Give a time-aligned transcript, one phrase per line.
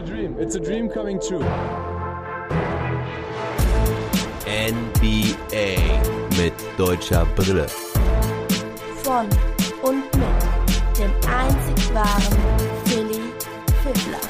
[0.00, 0.36] a dream.
[0.38, 1.44] It's a dream coming true.
[4.46, 5.76] NBA
[6.38, 7.66] mit deutscher Brille.
[9.02, 9.26] Von
[9.82, 12.38] und mit dem einzig wahren
[12.84, 13.20] Philly
[13.82, 14.20] Fiddler.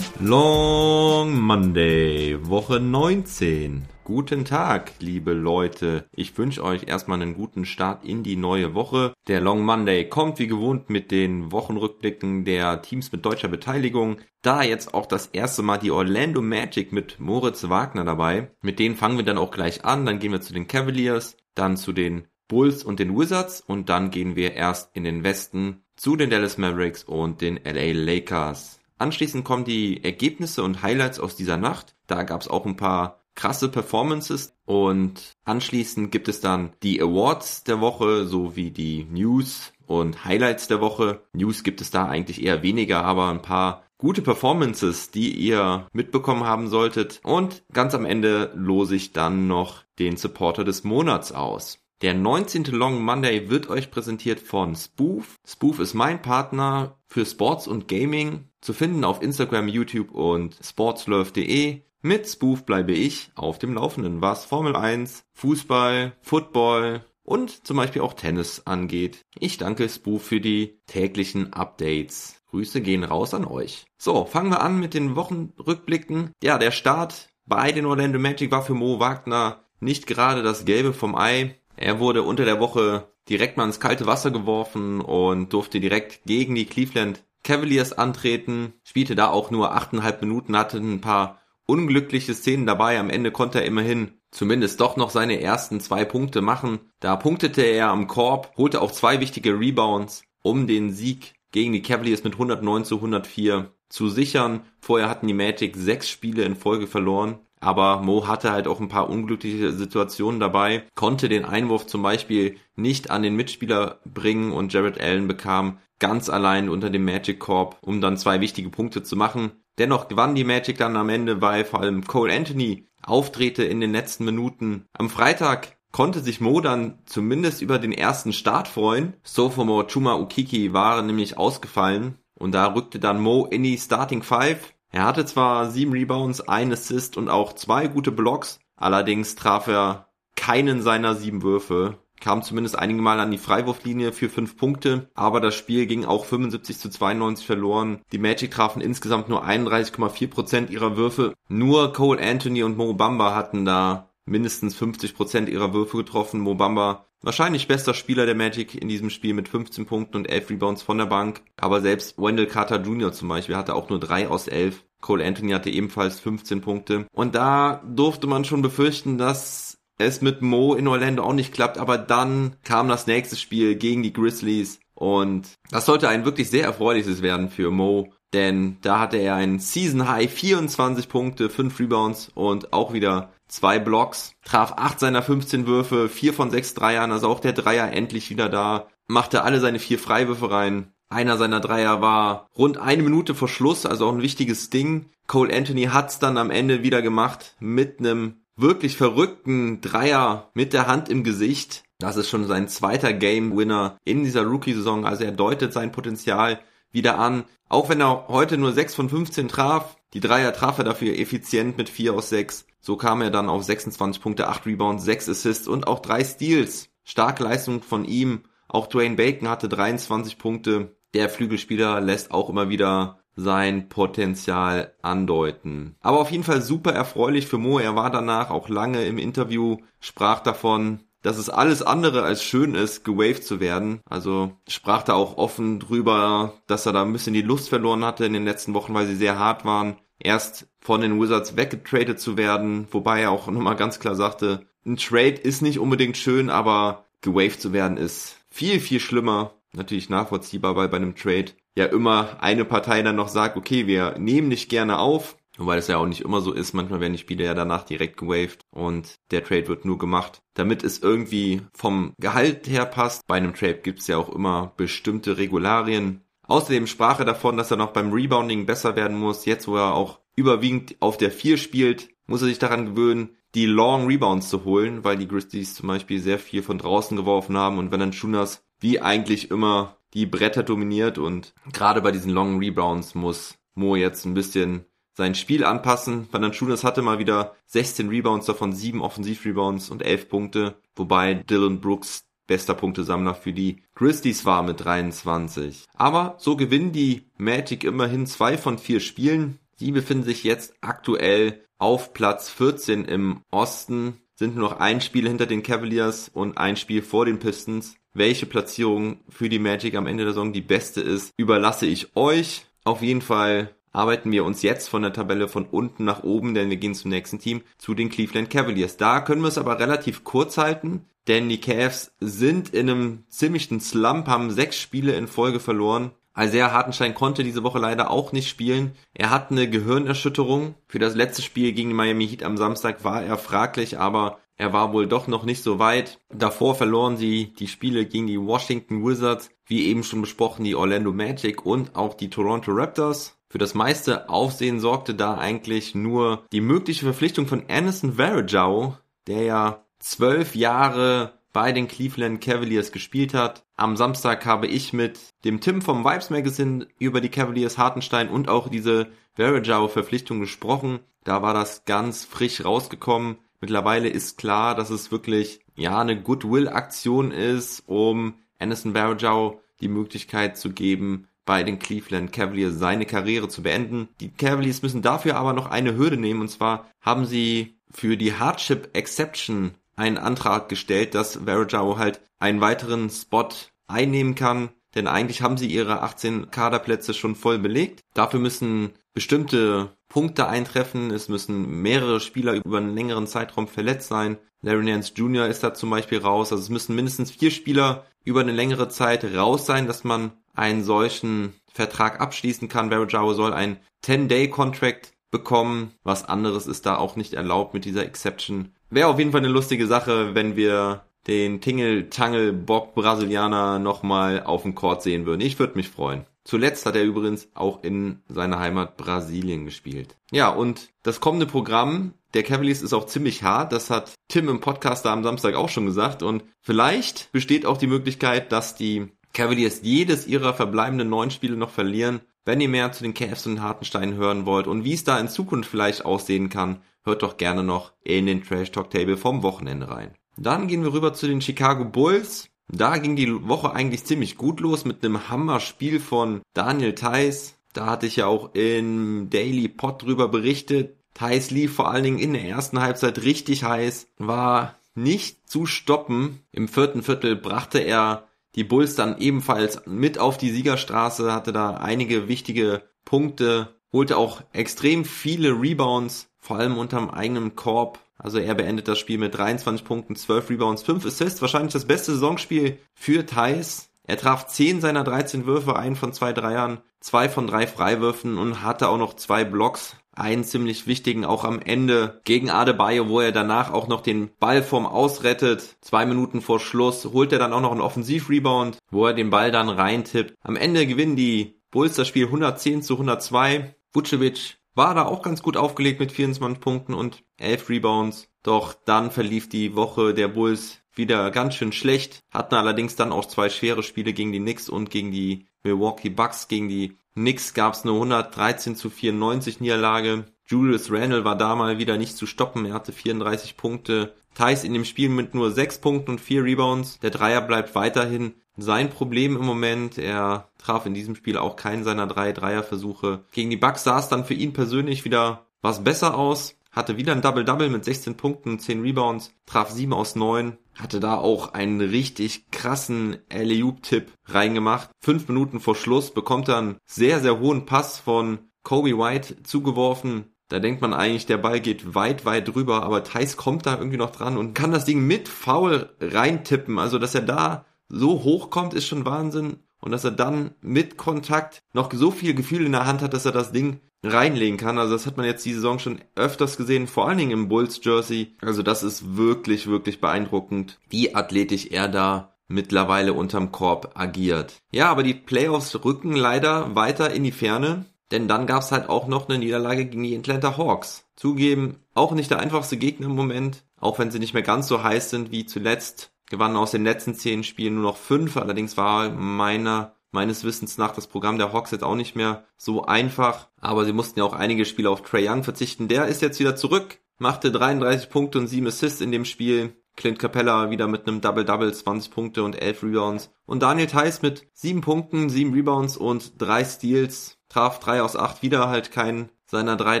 [0.20, 3.95] Long Monday, Woche 19.
[4.06, 6.04] Guten Tag, liebe Leute.
[6.12, 9.14] Ich wünsche euch erstmal einen guten Start in die neue Woche.
[9.26, 14.18] Der Long Monday kommt wie gewohnt mit den Wochenrückblicken der Teams mit deutscher Beteiligung.
[14.42, 18.52] Da jetzt auch das erste Mal die Orlando Magic mit Moritz Wagner dabei.
[18.62, 20.06] Mit denen fangen wir dann auch gleich an.
[20.06, 24.12] Dann gehen wir zu den Cavaliers, dann zu den Bulls und den Wizards und dann
[24.12, 28.78] gehen wir erst in den Westen zu den Dallas Mavericks und den LA Lakers.
[28.98, 31.96] Anschließend kommen die Ergebnisse und Highlights aus dieser Nacht.
[32.06, 37.62] Da gab es auch ein paar krasse Performances und anschließend gibt es dann die Awards
[37.62, 41.20] der Woche sowie die News und Highlights der Woche.
[41.32, 46.44] News gibt es da eigentlich eher weniger, aber ein paar gute Performances, die ihr mitbekommen
[46.44, 47.20] haben solltet.
[47.22, 51.78] Und ganz am Ende lose ich dann noch den Supporter des Monats aus.
[52.02, 52.64] Der 19.
[52.64, 55.36] Long Monday wird euch präsentiert von Spoof.
[55.46, 61.80] Spoof ist mein Partner für Sports und Gaming, zu finden auf Instagram, YouTube und sportslove.de.
[62.06, 68.00] Mit Spoof bleibe ich auf dem Laufenden, was Formel 1, Fußball, Football und zum Beispiel
[68.00, 69.24] auch Tennis angeht.
[69.40, 72.40] Ich danke Spoof für die täglichen Updates.
[72.50, 73.86] Grüße gehen raus an euch.
[73.98, 76.30] So, fangen wir an mit den Wochenrückblicken.
[76.40, 80.92] Ja, der Start bei den Orlando Magic war für Mo Wagner nicht gerade das Gelbe
[80.92, 81.56] vom Ei.
[81.74, 86.54] Er wurde unter der Woche direkt mal ins kalte Wasser geworfen und durfte direkt gegen
[86.54, 92.66] die Cleveland Cavaliers antreten, spielte da auch nur 8,5 Minuten, hatte ein paar unglückliche Szenen
[92.66, 92.98] dabei.
[92.98, 96.80] Am Ende konnte er immerhin zumindest doch noch seine ersten zwei Punkte machen.
[97.00, 101.82] Da punktete er am Korb, holte auch zwei wichtige Rebounds, um den Sieg gegen die
[101.82, 104.62] Cavaliers mit 109 zu 104 zu sichern.
[104.80, 107.38] Vorher hatten die Magic sechs Spiele in Folge verloren.
[107.58, 112.56] Aber Mo hatte halt auch ein paar unglückliche Situationen dabei, konnte den Einwurf zum Beispiel
[112.74, 117.78] nicht an den Mitspieler bringen und Jared Allen bekam ganz allein unter dem Magic Korb,
[117.80, 119.52] um dann zwei wichtige Punkte zu machen.
[119.78, 123.92] Dennoch gewann die Magic dann am Ende, weil vor allem Cole Anthony auftrete in den
[123.92, 124.86] letzten Minuten.
[124.92, 129.14] Am Freitag konnte sich Mo dann zumindest über den ersten Start freuen.
[129.22, 134.74] Sophomore Chuma Ukiki war nämlich ausgefallen und da rückte dann Mo in die Starting Five.
[134.90, 140.08] Er hatte zwar sieben Rebounds, ein Assist und auch zwei gute Blocks, allerdings traf er
[140.36, 145.40] keinen seiner sieben Würfe kam zumindest einige Mal an die Freiwurflinie für fünf Punkte, aber
[145.40, 148.00] das Spiel ging auch 75 zu 92 verloren.
[148.12, 151.34] Die Magic trafen insgesamt nur 31,4 Prozent ihrer Würfe.
[151.48, 156.40] Nur Cole Anthony und Mo Bamba hatten da mindestens 50 Prozent ihrer Würfe getroffen.
[156.40, 160.50] Mo Bamba wahrscheinlich bester Spieler der Magic in diesem Spiel mit 15 Punkten und 11
[160.50, 161.42] Rebounds von der Bank.
[161.56, 163.12] Aber selbst Wendell Carter Jr.
[163.12, 164.84] zum Beispiel hatte auch nur 3 aus 11.
[165.00, 167.06] Cole Anthony hatte ebenfalls 15 Punkte.
[167.12, 169.65] Und da durfte man schon befürchten, dass
[169.98, 174.02] es mit Mo in Orlando auch nicht klappt, aber dann kam das nächste Spiel gegen
[174.02, 179.16] die Grizzlies und das sollte ein wirklich sehr erfreuliches werden für Mo, denn da hatte
[179.16, 185.00] er ein Season High 24 Punkte, 5 Rebounds und auch wieder zwei Blocks, traf 8
[185.00, 189.42] seiner 15 Würfe, 4 von 6 Dreiern, also auch der Dreier endlich wieder da, machte
[189.42, 190.92] alle seine vier Freiwürfe rein.
[191.08, 195.06] Einer seiner Dreier war rund eine Minute vor Schluss, also auch ein wichtiges Ding.
[195.28, 200.86] Cole Anthony hat's dann am Ende wieder gemacht mit einem wirklich verrückten Dreier mit der
[200.86, 201.84] Hand im Gesicht.
[201.98, 205.06] Das ist schon sein zweiter Game Winner in dieser Rookie-Saison.
[205.06, 207.44] Also er deutet sein Potenzial wieder an.
[207.68, 211.76] Auch wenn er heute nur 6 von 15 traf, die Dreier traf er dafür effizient
[211.76, 212.66] mit 4 aus 6.
[212.80, 216.88] So kam er dann auf 26 Punkte, 8 Rebounds, 6 Assists und auch 3 Steals.
[217.04, 218.42] Starke Leistung von ihm.
[218.68, 220.96] Auch Dwayne Bacon hatte 23 Punkte.
[221.14, 225.94] Der Flügelspieler lässt auch immer wieder sein Potenzial andeuten.
[226.00, 227.78] Aber auf jeden Fall super erfreulich für Mo.
[227.78, 232.74] Er war danach auch lange im Interview, sprach davon, dass es alles andere als schön
[232.74, 234.00] ist, gewaved zu werden.
[234.08, 238.24] Also sprach da auch offen drüber, dass er da ein bisschen die Lust verloren hatte
[238.24, 239.96] in den letzten Wochen, weil sie sehr hart waren.
[240.18, 244.96] Erst von den Wizards weggetradet zu werden, wobei er auch nochmal ganz klar sagte, ein
[244.96, 249.52] Trade ist nicht unbedingt schön, aber gewaved zu werden ist viel, viel schlimmer.
[249.72, 254.18] Natürlich nachvollziehbar, weil bei einem Trade ja immer eine Partei dann noch sagt, okay, wir
[254.18, 256.74] nehmen dich gerne auf, Wobei es ja auch nicht immer so ist.
[256.74, 260.84] Manchmal werden die Spiele ja danach direkt gewaved und der Trade wird nur gemacht, damit
[260.84, 263.26] es irgendwie vom Gehalt her passt.
[263.26, 266.22] Bei einem Trade gibt es ja auch immer bestimmte Regularien.
[266.46, 269.46] Außerdem sprach er davon, dass er noch beim Rebounding besser werden muss.
[269.46, 273.66] Jetzt, wo er auch überwiegend auf der 4 spielt, muss er sich daran gewöhnen, die
[273.66, 277.78] Long Rebounds zu holen, weil die Grizzlies zum Beispiel sehr viel von draußen geworfen haben
[277.78, 282.58] und wenn dann Schunas wie eigentlich immer die Bretter dominiert und gerade bei diesen Long
[282.58, 286.26] Rebounds muss Mo jetzt ein bisschen sein Spiel anpassen.
[286.32, 292.24] Valanciunas hatte mal wieder 16 Rebounds, davon 7 Offensivrebounds und 11 Punkte, wobei Dylan Brooks
[292.46, 295.84] bester Punktesammler für die Grizzlies war mit 23.
[295.94, 299.58] Aber so gewinnen die Magic immerhin zwei von vier Spielen.
[299.74, 305.28] Sie befinden sich jetzt aktuell auf Platz 14 im Osten, sind nur noch ein Spiel
[305.28, 307.96] hinter den Cavaliers und ein Spiel vor den Pistons.
[308.16, 312.64] Welche Platzierung für die Magic am Ende der Saison die beste ist, überlasse ich euch.
[312.82, 316.70] Auf jeden Fall arbeiten wir uns jetzt von der Tabelle von unten nach oben, denn
[316.70, 318.96] wir gehen zum nächsten Team, zu den Cleveland Cavaliers.
[318.96, 323.80] Da können wir es aber relativ kurz halten, denn die Cavs sind in einem ziemlichen
[323.80, 326.10] Slump, haben sechs Spiele in Folge verloren.
[326.38, 328.92] Isaiah Hartenstein konnte diese Woche leider auch nicht spielen.
[329.12, 330.74] Er hat eine Gehirnerschütterung.
[330.86, 334.72] Für das letzte Spiel gegen die Miami Heat am Samstag war er fraglich, aber er
[334.72, 336.18] war wohl doch noch nicht so weit.
[336.30, 341.12] Davor verloren sie die Spiele gegen die Washington Wizards, wie eben schon besprochen, die Orlando
[341.12, 343.36] Magic und auch die Toronto Raptors.
[343.48, 349.42] Für das meiste Aufsehen sorgte da eigentlich nur die mögliche Verpflichtung von Anderson Varejao, der
[349.42, 353.64] ja zwölf Jahre bei den Cleveland Cavaliers gespielt hat.
[353.76, 358.48] Am Samstag habe ich mit dem Tim vom Vibes Magazine über die Cavaliers Hartenstein und
[358.48, 361.00] auch diese Varejao Verpflichtung gesprochen.
[361.24, 363.38] Da war das ganz frisch rausgekommen.
[363.66, 369.88] Mittlerweile ist klar, dass es wirklich ja eine Goodwill Aktion ist, um Anderson Varejao die
[369.88, 374.08] Möglichkeit zu geben, bei den Cleveland Cavaliers seine Karriere zu beenden.
[374.20, 378.34] Die Cavaliers müssen dafür aber noch eine Hürde nehmen und zwar haben sie für die
[378.34, 383.48] Hardship Exception einen Antrag gestellt, dass Verajao halt einen weiteren Spot
[383.88, 388.04] einnehmen kann, denn eigentlich haben sie ihre 18 Kaderplätze schon voll belegt.
[388.14, 394.36] Dafür müssen bestimmte Punkte eintreffen, es müssen mehrere Spieler über einen längeren Zeitraum verletzt sein.
[394.60, 395.46] Larry Nance Jr.
[395.46, 399.24] ist da zum Beispiel raus, also es müssen mindestens vier Spieler über eine längere Zeit
[399.24, 402.90] raus sein, dass man einen solchen Vertrag abschließen kann.
[402.90, 405.92] Barrow soll ein 10-Day-Contract bekommen.
[406.02, 408.74] Was anderes ist da auch nicht erlaubt mit dieser Exception.
[408.90, 415.02] Wäre auf jeden Fall eine lustige Sache, wenn wir den Tingle-Tangle-Bob-Brasilianer nochmal auf dem Court
[415.02, 415.40] sehen würden.
[415.40, 416.26] Ich würde mich freuen.
[416.46, 420.16] Zuletzt hat er übrigens auch in seiner Heimat Brasilien gespielt.
[420.30, 423.72] Ja, und das kommende Programm der Cavaliers ist auch ziemlich hart.
[423.72, 426.22] Das hat Tim im Podcast da am Samstag auch schon gesagt.
[426.22, 431.70] Und vielleicht besteht auch die Möglichkeit, dass die Cavaliers jedes ihrer verbleibenden neun Spiele noch
[431.70, 432.20] verlieren.
[432.44, 435.28] Wenn ihr mehr zu den Cavs und Hartenstein hören wollt und wie es da in
[435.28, 439.90] Zukunft vielleicht aussehen kann, hört doch gerne noch in den Trash Talk Table vom Wochenende
[439.90, 440.14] rein.
[440.36, 442.50] Dann gehen wir rüber zu den Chicago Bulls.
[442.68, 447.54] Da ging die Woche eigentlich ziemlich gut los mit einem Hammer-Spiel von Daniel Theiss.
[447.72, 450.96] Da hatte ich ja auch im Daily Pod drüber berichtet.
[451.14, 456.42] Theiss lief vor allen Dingen in der ersten Halbzeit richtig heiß, war nicht zu stoppen.
[456.52, 461.76] Im vierten Viertel brachte er die Bulls dann ebenfalls mit auf die Siegerstraße, hatte da
[461.76, 467.98] einige wichtige Punkte, holte auch extrem viele Rebounds, vor allem unterm eigenen Korb.
[468.26, 472.10] Also er beendet das Spiel mit 23 Punkten, 12 Rebounds, 5 Assists, wahrscheinlich das beste
[472.10, 473.88] Saisonspiel für Thais.
[474.02, 478.64] Er traf 10 seiner 13 Würfe, einen von zwei Dreiern, zwei von drei Freiwürfen und
[478.64, 483.30] hatte auch noch zwei Blocks einen ziemlich wichtigen auch am Ende gegen Adebayo, wo er
[483.30, 485.76] danach auch noch den Ball vom Ausrettet.
[485.80, 489.52] Zwei Minuten vor Schluss holt er dann auch noch einen Offensivrebound, wo er den Ball
[489.52, 490.34] dann reintippt.
[490.42, 493.76] Am Ende gewinnen die Bulls das Spiel 110 zu 102.
[493.92, 498.28] Vucevic war da auch ganz gut aufgelegt mit 24 Punkten und 11 Rebounds.
[498.42, 503.26] Doch dann verlief die Woche der Bulls wieder ganz schön schlecht, hatten allerdings dann auch
[503.26, 506.48] zwei schwere Spiele gegen die Knicks und gegen die Milwaukee Bucks.
[506.48, 510.26] Gegen die Knicks gab es eine 113 zu 94 Niederlage.
[510.46, 512.66] Julius Randle war da mal wieder nicht zu stoppen.
[512.66, 514.14] Er hatte 34 Punkte.
[514.34, 516.98] Thais in dem Spiel mit nur 6 Punkten und 4 Rebounds.
[517.00, 519.98] Der Dreier bleibt weiterhin sein Problem im Moment.
[519.98, 523.24] Er traf in diesem Spiel auch keinen seiner drei Dreierversuche.
[523.32, 527.12] Gegen die Bucks sah es dann für ihn persönlich wieder was besser aus hatte wieder
[527.12, 531.80] ein Double-Double mit 16 Punkten, 10 Rebounds, traf 7 aus 9, hatte da auch einen
[531.80, 534.90] richtig krassen Alley-Oop-Tipp reingemacht.
[535.00, 540.26] Fünf Minuten vor Schluss bekommt er einen sehr, sehr hohen Pass von Kobe White zugeworfen.
[540.48, 543.96] Da denkt man eigentlich, der Ball geht weit, weit drüber, aber Thais kommt da irgendwie
[543.96, 546.78] noch dran und kann das Ding mit Foul reintippen.
[546.78, 549.58] Also, dass er da so hoch kommt, ist schon Wahnsinn.
[549.80, 553.26] Und dass er dann mit Kontakt noch so viel Gefühl in der Hand hat, dass
[553.26, 554.78] er das Ding reinlegen kann.
[554.78, 557.80] Also das hat man jetzt die Saison schon öfters gesehen, vor allen Dingen im Bulls
[557.82, 558.36] Jersey.
[558.40, 564.62] Also das ist wirklich, wirklich beeindruckend, wie athletisch er da mittlerweile unterm Korb agiert.
[564.72, 569.08] Ja, aber die Playoffs rücken leider weiter in die Ferne, denn dann gab's halt auch
[569.08, 571.04] noch eine Niederlage gegen die Atlanta Hawks.
[571.16, 574.82] Zugeben, auch nicht der einfachste Gegner im Moment, auch wenn sie nicht mehr ganz so
[574.82, 576.12] heiß sind wie zuletzt.
[576.28, 580.92] Gewannen aus den letzten zehn Spielen nur noch fünf, allerdings war meiner meines Wissens nach
[580.92, 583.48] das Programm der Hawks jetzt auch nicht mehr so einfach.
[583.60, 585.88] Aber sie mussten ja auch einige Spiele auf Trey Young verzichten.
[585.88, 589.76] Der ist jetzt wieder zurück, machte 33 Punkte und 7 Assists in dem Spiel.
[589.94, 593.30] Clint Capella wieder mit einem Double-Double, 20 Punkte und 11 Rebounds.
[593.46, 597.38] Und Daniel Theiss mit 7 Punkten, 7 Rebounds und 3 Steals.
[597.48, 600.00] Traf 3 aus 8 wieder, halt kein seiner 3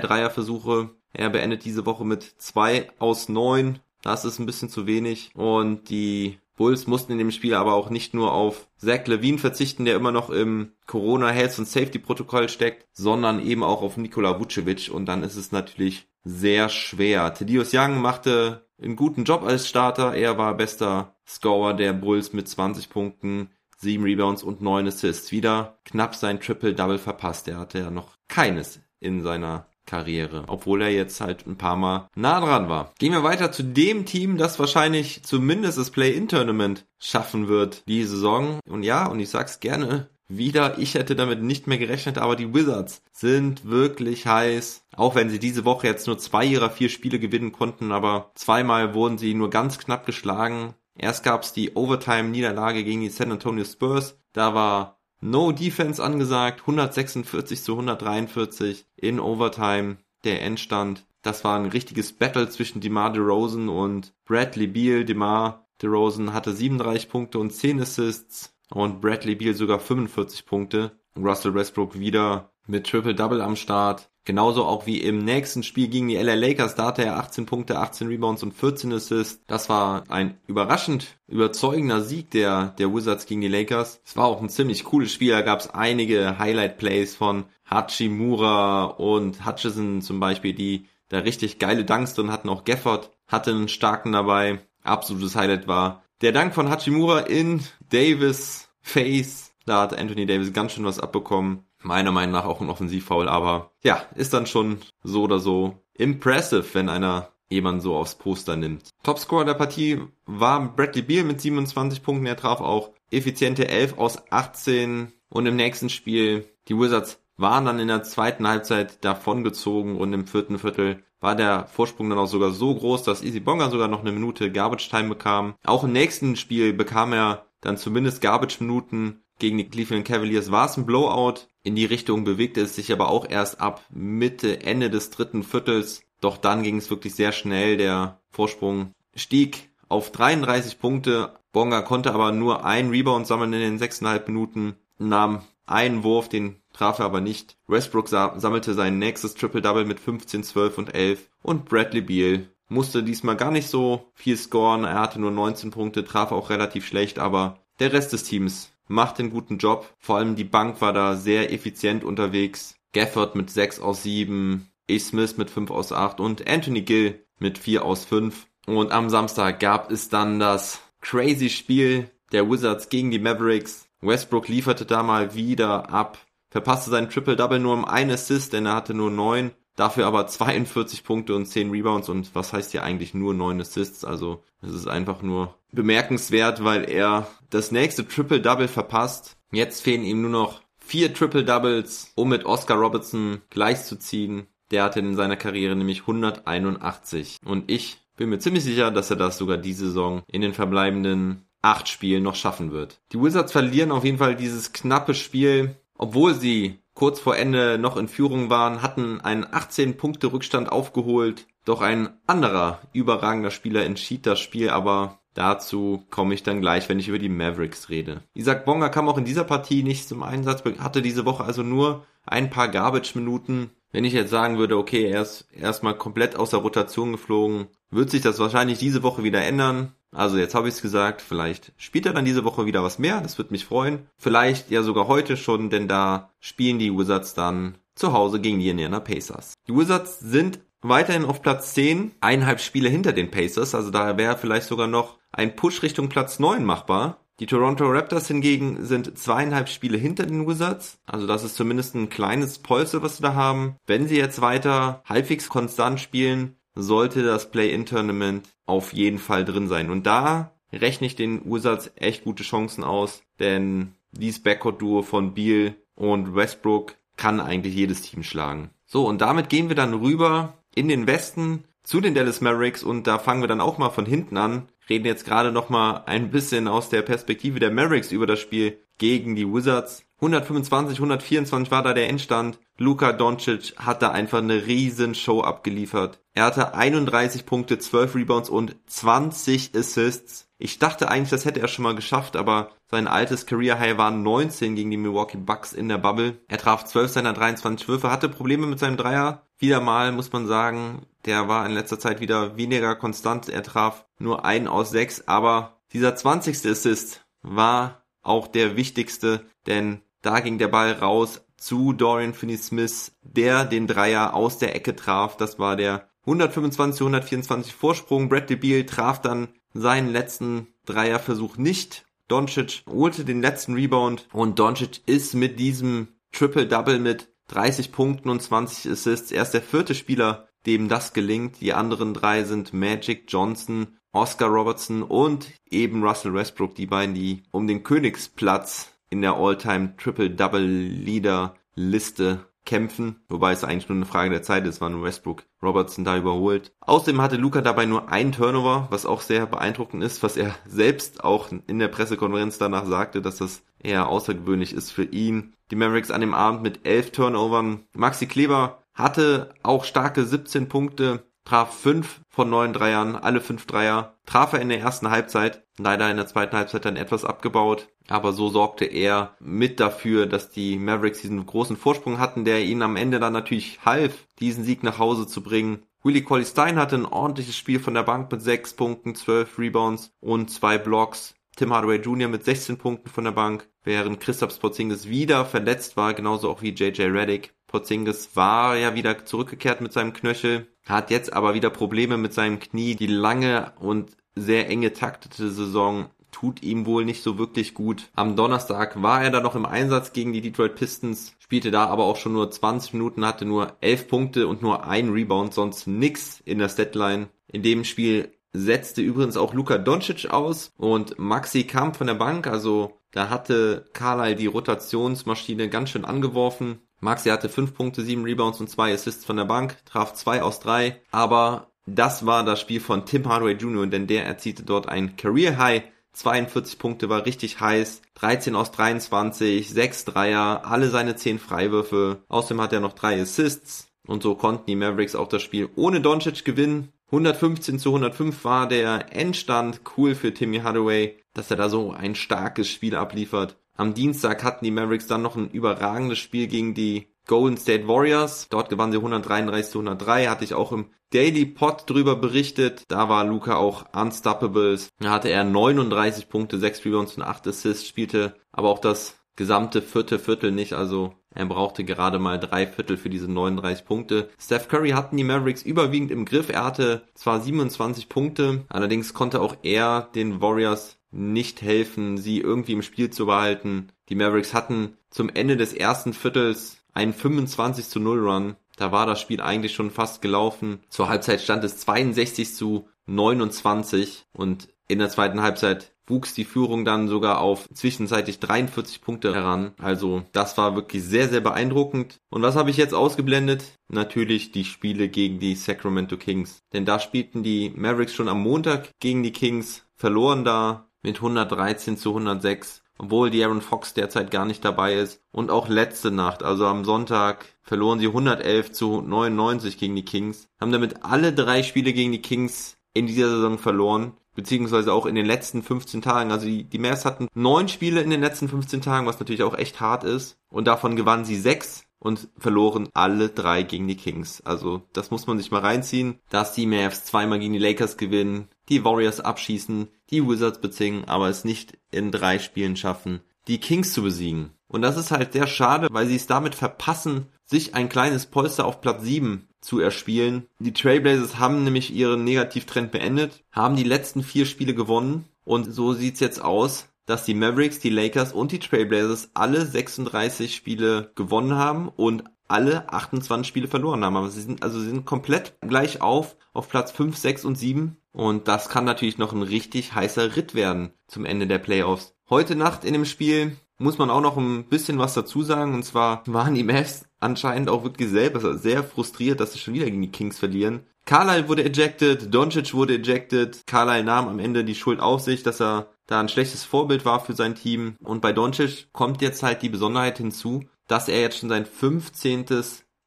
[0.00, 0.90] Dreierversuche.
[1.12, 3.80] Er beendet diese Woche mit 2 aus 9.
[4.06, 5.32] Das ist ein bisschen zu wenig.
[5.34, 9.84] Und die Bulls mussten in dem Spiel aber auch nicht nur auf Zach Levine verzichten,
[9.84, 14.38] der immer noch im Corona Health und Safety Protokoll steckt, sondern eben auch auf Nikola
[14.38, 17.34] Vucevic und dann ist es natürlich sehr schwer.
[17.34, 20.14] Thaddeus Young machte einen guten Job als Starter.
[20.14, 25.32] Er war bester Scorer der Bulls mit 20 Punkten, 7 Rebounds und 9 Assists.
[25.32, 27.48] Wieder knapp sein Triple-Double verpasst.
[27.48, 32.08] Er hatte ja noch keines in seiner Karriere, obwohl er jetzt halt ein paar Mal
[32.14, 32.92] nah dran war.
[32.98, 38.60] Gehen wir weiter zu dem Team, das wahrscheinlich zumindest das Play-In-Tournament schaffen wird die Saison.
[38.68, 42.52] Und ja, und ich sag's gerne, wieder, ich hätte damit nicht mehr gerechnet, aber die
[42.52, 44.84] Wizards sind wirklich heiß.
[44.96, 48.94] Auch wenn sie diese Woche jetzt nur zwei ihrer vier Spiele gewinnen konnten, aber zweimal
[48.94, 50.74] wurden sie nur ganz knapp geschlagen.
[50.98, 54.18] Erst gab's die Overtime-Niederlage gegen die San Antonio Spurs.
[54.32, 61.06] Da war No Defense angesagt, 146 zu 143 in Overtime, der Endstand.
[61.22, 65.04] Das war ein richtiges Battle zwischen DeMar DeRozan und Bradley Beal.
[65.04, 70.98] DeMar DeRozan hatte 37 Punkte und 10 Assists und Bradley Beal sogar 45 Punkte.
[71.16, 74.10] Russell Westbrook wieder mit Triple-Double am Start.
[74.26, 77.78] Genauso auch wie im nächsten Spiel gegen die LA Lakers, da hatte er 18 Punkte,
[77.78, 79.40] 18 Rebounds und 14 Assists.
[79.46, 84.00] Das war ein überraschend überzeugender Sieg der, der Wizards gegen die Lakers.
[84.04, 89.46] Es war auch ein ziemlich cooles Spiel, da gab es einige Highlight-Plays von Hachimura und
[89.46, 92.48] Hutchison zum Beispiel, die da richtig geile Dunks drin hatten.
[92.48, 94.58] Auch Gafford hatte einen starken dabei.
[94.82, 99.52] Absolutes Highlight war der Dank von Hachimura in Davis Face.
[99.66, 103.70] Da hat Anthony Davis ganz schön was abbekommen meiner Meinung nach auch ein Offensivfoul, aber
[103.82, 108.90] ja, ist dann schon so oder so impressive, wenn einer jemanden so aufs Poster nimmt.
[109.04, 112.26] Topscorer der Partie war Bradley Beal mit 27 Punkten.
[112.26, 117.78] Er traf auch effiziente 11 aus 18 und im nächsten Spiel die Wizards waren dann
[117.78, 122.50] in der zweiten Halbzeit davongezogen und im vierten Viertel war der Vorsprung dann auch sogar
[122.50, 125.54] so groß, dass Easy Bonga sogar noch eine Minute Garbage Time bekam.
[125.64, 130.66] Auch im nächsten Spiel bekam er dann zumindest Garbage Minuten gegen die Cleveland Cavaliers war
[130.66, 131.46] es ein Blowout.
[131.62, 136.02] In die Richtung bewegte es sich aber auch erst ab Mitte, Ende des dritten Viertels.
[136.20, 137.76] Doch dann ging es wirklich sehr schnell.
[137.76, 141.34] Der Vorsprung stieg auf 33 Punkte.
[141.52, 146.56] Bonga konnte aber nur einen Rebound sammeln in den 6,5 Minuten, nahm einen Wurf, den
[146.72, 147.56] traf er aber nicht.
[147.66, 153.36] Westbrook sammelte sein nächstes Triple-Double mit 15, 12 und 11 und Bradley Beal musste diesmal
[153.36, 154.84] gar nicht so viel scoren.
[154.84, 159.18] Er hatte nur 19 Punkte, traf auch relativ schlecht, aber der Rest des Teams macht
[159.18, 159.92] einen guten Job.
[159.98, 162.76] Vor allem die Bank war da sehr effizient unterwegs.
[162.92, 164.98] Gafford mit 6 aus 7, A.
[164.98, 168.46] Smith mit 5 aus 8 und Anthony Gill mit 4 aus 5.
[168.66, 173.88] Und am Samstag gab es dann das crazy Spiel der Wizards gegen die Mavericks.
[174.00, 176.18] Westbrook lieferte da mal wieder ab,
[176.50, 181.04] verpasste sein Triple-Double nur um einen Assist, denn er hatte nur 9 Dafür aber 42
[181.04, 184.04] Punkte und 10 Rebounds und was heißt hier eigentlich nur 9 Assists?
[184.04, 189.36] Also es ist einfach nur bemerkenswert, weil er das nächste Triple-Double verpasst.
[189.52, 194.46] Jetzt fehlen ihm nur noch vier Triple-Doubles, um mit Oscar Robertson gleichzuziehen.
[194.70, 197.36] Der hatte in seiner Karriere nämlich 181.
[197.44, 201.42] Und ich bin mir ziemlich sicher, dass er das sogar diese Saison in den verbleibenden
[201.62, 203.00] acht Spielen noch schaffen wird.
[203.12, 207.96] Die Wizards verlieren auf jeden Fall dieses knappe Spiel, obwohl sie kurz vor Ende noch
[207.96, 211.46] in Führung waren, hatten einen 18 Punkte Rückstand aufgeholt.
[211.64, 216.98] Doch ein anderer überragender Spieler entschied das Spiel, aber dazu komme ich dann gleich, wenn
[216.98, 218.22] ich über die Mavericks rede.
[218.34, 222.06] Isaac Bonga kam auch in dieser Partie nicht zum Einsatz, hatte diese Woche also nur
[222.24, 223.70] ein paar Garbage-Minuten.
[223.92, 228.10] Wenn ich jetzt sagen würde, okay, er ist erstmal komplett aus der Rotation geflogen, wird
[228.10, 229.92] sich das wahrscheinlich diese Woche wieder ändern.
[230.14, 233.20] Also jetzt habe ich es gesagt, vielleicht spielt er dann diese Woche wieder was mehr,
[233.20, 234.06] das würde mich freuen.
[234.16, 238.68] Vielleicht ja sogar heute schon, denn da spielen die Wizards dann zu Hause gegen die
[238.68, 239.54] Indiana Pacers.
[239.68, 244.36] Die Wizards sind weiterhin auf Platz 10, eineinhalb Spiele hinter den Pacers, also da wäre
[244.36, 247.20] vielleicht sogar noch ein Push Richtung Platz 9 machbar.
[247.38, 250.98] Die Toronto Raptors hingegen sind zweieinhalb Spiele hinter den Wizards.
[251.04, 253.76] Also das ist zumindest ein kleines Polster, was sie da haben.
[253.86, 259.90] Wenn sie jetzt weiter halbwegs konstant spielen, sollte das Play-In-Tournament auf jeden Fall drin sein.
[259.90, 265.74] Und da rechne ich den Wizards echt gute Chancen aus, denn dieses Backcourt-Duo von Beal
[265.94, 268.70] und Westbrook kann eigentlich jedes Team schlagen.
[268.84, 273.06] So, und damit gehen wir dann rüber in den Westen zu den Dallas Mavericks und
[273.06, 274.68] da fangen wir dann auch mal von hinten an.
[274.88, 278.78] Reden jetzt gerade noch mal ein bisschen aus der Perspektive der Mavericks über das Spiel
[278.98, 280.05] gegen die Wizards.
[280.16, 282.58] 125, 124 war da der Endstand.
[282.78, 286.20] Luka Doncic hat da einfach eine riesen Show abgeliefert.
[286.32, 290.48] Er hatte 31 Punkte, 12 Rebounds und 20 Assists.
[290.58, 294.22] Ich dachte eigentlich, das hätte er schon mal geschafft, aber sein altes Career High waren
[294.22, 296.38] 19 gegen die Milwaukee Bucks in der Bubble.
[296.48, 299.42] Er traf 12 seiner 23 Würfe, hatte Probleme mit seinem Dreier.
[299.58, 303.50] Wieder mal muss man sagen, der war in letzter Zeit wieder weniger konstant.
[303.50, 306.70] Er traf nur einen aus sechs, aber dieser 20.
[306.70, 313.64] Assist war auch der wichtigste, denn da ging der Ball raus zu Dorian Finney-Smith, der
[313.64, 315.36] den Dreier aus der Ecke traf.
[315.36, 318.28] Das war der 125 124 Vorsprung.
[318.28, 322.04] Bradley Beal traf dann seinen letzten Dreierversuch nicht.
[322.28, 328.42] Doncic holte den letzten Rebound und Doncic ist mit diesem Triple-Double mit 30 Punkten und
[328.42, 331.60] 20 Assists erst der vierte Spieler, dem das gelingt.
[331.60, 337.44] Die anderen drei sind Magic Johnson, Oscar Robertson und eben Russell Westbrook, die beiden, die
[337.52, 344.42] um den Königsplatz in der All-Time Triple-Double-Leader-Liste kämpfen, wobei es eigentlich nur eine Frage der
[344.42, 346.72] Zeit ist, wann Westbrook Robertson da überholt.
[346.80, 351.24] Außerdem hatte Luca dabei nur einen Turnover, was auch sehr beeindruckend ist, was er selbst
[351.24, 355.54] auch in der Pressekonferenz danach sagte, dass das eher außergewöhnlich ist für ihn.
[355.70, 357.86] Die Mavericks an dem Abend mit elf Turnovern.
[357.94, 364.16] Maxi Kleber hatte auch starke 17 Punkte, traf fünf von neun Dreiern, alle fünf Dreier,
[364.26, 368.32] traf er in der ersten Halbzeit, leider in der zweiten Halbzeit dann etwas abgebaut, aber
[368.32, 372.96] so sorgte er mit dafür, dass die Mavericks diesen großen Vorsprung hatten, der ihnen am
[372.96, 375.82] Ende dann natürlich half, diesen Sieg nach Hause zu bringen.
[376.02, 380.12] Willie Colley Stein hatte ein ordentliches Spiel von der Bank mit sechs Punkten, zwölf Rebounds
[380.20, 381.34] und zwei Blocks.
[381.56, 382.28] Tim Hardaway Jr.
[382.28, 386.74] mit 16 Punkten von der Bank, während Christoph Porzingis wieder verletzt war, genauso auch wie
[386.74, 387.54] JJ Reddick.
[387.66, 392.60] Porzingis war ja wieder zurückgekehrt mit seinem Knöchel, hat jetzt aber wieder Probleme mit seinem
[392.60, 392.94] Knie.
[392.94, 398.10] Die lange und sehr enge taktete Saison tut ihm wohl nicht so wirklich gut.
[398.14, 402.04] Am Donnerstag war er da noch im Einsatz gegen die Detroit Pistons, spielte da aber
[402.04, 406.42] auch schon nur 20 Minuten, hatte nur 11 Punkte und nur ein Rebound, sonst nix
[406.44, 407.28] in der Statline.
[407.48, 412.46] In dem Spiel setzte übrigens auch Luka Doncic aus und Maxi kam von der Bank,
[412.46, 416.80] also da hatte Carlyle die Rotationsmaschine ganz schön angeworfen.
[417.00, 420.60] Maxi hatte 5 Punkte, 7 Rebounds und 2 Assists von der Bank, traf 2 aus
[420.60, 425.16] 3, aber das war das Spiel von Tim Hardaway Jr., denn der erzielte dort ein
[425.16, 425.84] Career High
[426.16, 432.24] 42 Punkte war richtig heiß, 13 aus 23, 6 Dreier, alle seine 10 Freiwürfe.
[432.28, 436.00] Außerdem hat er noch 3 Assists und so konnten die Mavericks auch das Spiel ohne
[436.00, 436.92] Doncic gewinnen.
[437.06, 439.82] 115 zu 105 war der Endstand.
[439.96, 443.58] Cool für Timmy Hardaway, dass er da so ein starkes Spiel abliefert.
[443.76, 448.48] Am Dienstag hatten die Mavericks dann noch ein überragendes Spiel gegen die Golden State Warriors.
[448.48, 450.28] Dort gewannen sie 133 zu 103.
[450.28, 452.84] Hatte ich auch im Daily Pod drüber berichtet.
[452.88, 454.78] Da war Luca auch unstoppable.
[455.00, 459.82] Da hatte er 39 Punkte, 6 Rebounds und 8 Assists, spielte aber auch das gesamte
[459.82, 460.72] vierte Viertel nicht.
[460.72, 464.30] Also er brauchte gerade mal drei Viertel für diese 39 Punkte.
[464.38, 466.48] Steph Curry hatten die Mavericks überwiegend im Griff.
[466.48, 472.72] Er hatte zwar 27 Punkte, allerdings konnte auch er den Warriors nicht helfen, sie irgendwie
[472.72, 473.88] im Spiel zu behalten.
[474.08, 478.56] Die Mavericks hatten zum Ende des ersten Viertels einen 25 zu 0 Run.
[478.76, 480.80] Da war das Spiel eigentlich schon fast gelaufen.
[480.88, 486.84] Zur Halbzeit stand es 62 zu 29 und in der zweiten Halbzeit wuchs die Führung
[486.84, 489.72] dann sogar auf zwischenzeitlich 43 Punkte heran.
[489.78, 492.20] Also das war wirklich sehr, sehr beeindruckend.
[492.30, 493.64] Und was habe ich jetzt ausgeblendet?
[493.88, 496.60] Natürlich die Spiele gegen die Sacramento Kings.
[496.72, 501.96] Denn da spielten die Mavericks schon am Montag gegen die Kings, verloren da mit 113
[501.96, 505.22] zu 106 obwohl die Aaron Fox derzeit gar nicht dabei ist.
[505.32, 510.48] Und auch letzte Nacht, also am Sonntag, verloren sie 111 zu 99 gegen die Kings,
[510.60, 515.14] haben damit alle drei Spiele gegen die Kings in dieser Saison verloren, beziehungsweise auch in
[515.14, 516.30] den letzten 15 Tagen.
[516.30, 519.56] Also die, die Mavs hatten neun Spiele in den letzten 15 Tagen, was natürlich auch
[519.56, 520.38] echt hart ist.
[520.48, 524.40] Und davon gewannen sie sechs und verloren alle drei gegen die Kings.
[524.42, 528.48] Also das muss man sich mal reinziehen, dass die Mavs zweimal gegen die Lakers gewinnen,
[528.68, 533.92] die Warriors abschießen, die Wizards bezwingen, aber es nicht in drei Spielen schaffen, die Kings
[533.92, 534.50] zu besiegen.
[534.68, 538.66] Und das ist halt sehr schade, weil sie es damit verpassen, sich ein kleines Polster
[538.66, 540.46] auf Platz 7 zu erspielen.
[540.58, 545.92] Die Trailblazers haben nämlich ihren Negativtrend beendet, haben die letzten vier Spiele gewonnen und so
[545.92, 551.54] sieht's jetzt aus, dass die Mavericks, die Lakers und die Trailblazers alle 36 Spiele gewonnen
[551.54, 554.16] haben und alle 28 Spiele verloren haben.
[554.16, 557.96] Aber sie sind, also sie sind komplett gleich auf, auf Platz 5, 6 und 7.
[558.16, 562.14] Und das kann natürlich noch ein richtig heißer Ritt werden zum Ende der Playoffs.
[562.30, 565.74] Heute Nacht in dem Spiel muss man auch noch ein bisschen was dazu sagen.
[565.74, 569.84] Und zwar waren die Mavs anscheinend auch wirklich selber sehr frustriert, dass sie schon wieder
[569.84, 570.86] gegen die Kings verlieren.
[571.04, 573.66] Carlyle wurde ejected, Doncic wurde ejected.
[573.66, 577.20] Carlyle nahm am Ende die Schuld auf sich, dass er da ein schlechtes Vorbild war
[577.22, 577.96] für sein Team.
[578.02, 582.46] Und bei Doncic kommt jetzt halt die Besonderheit hinzu, dass er jetzt schon sein 15.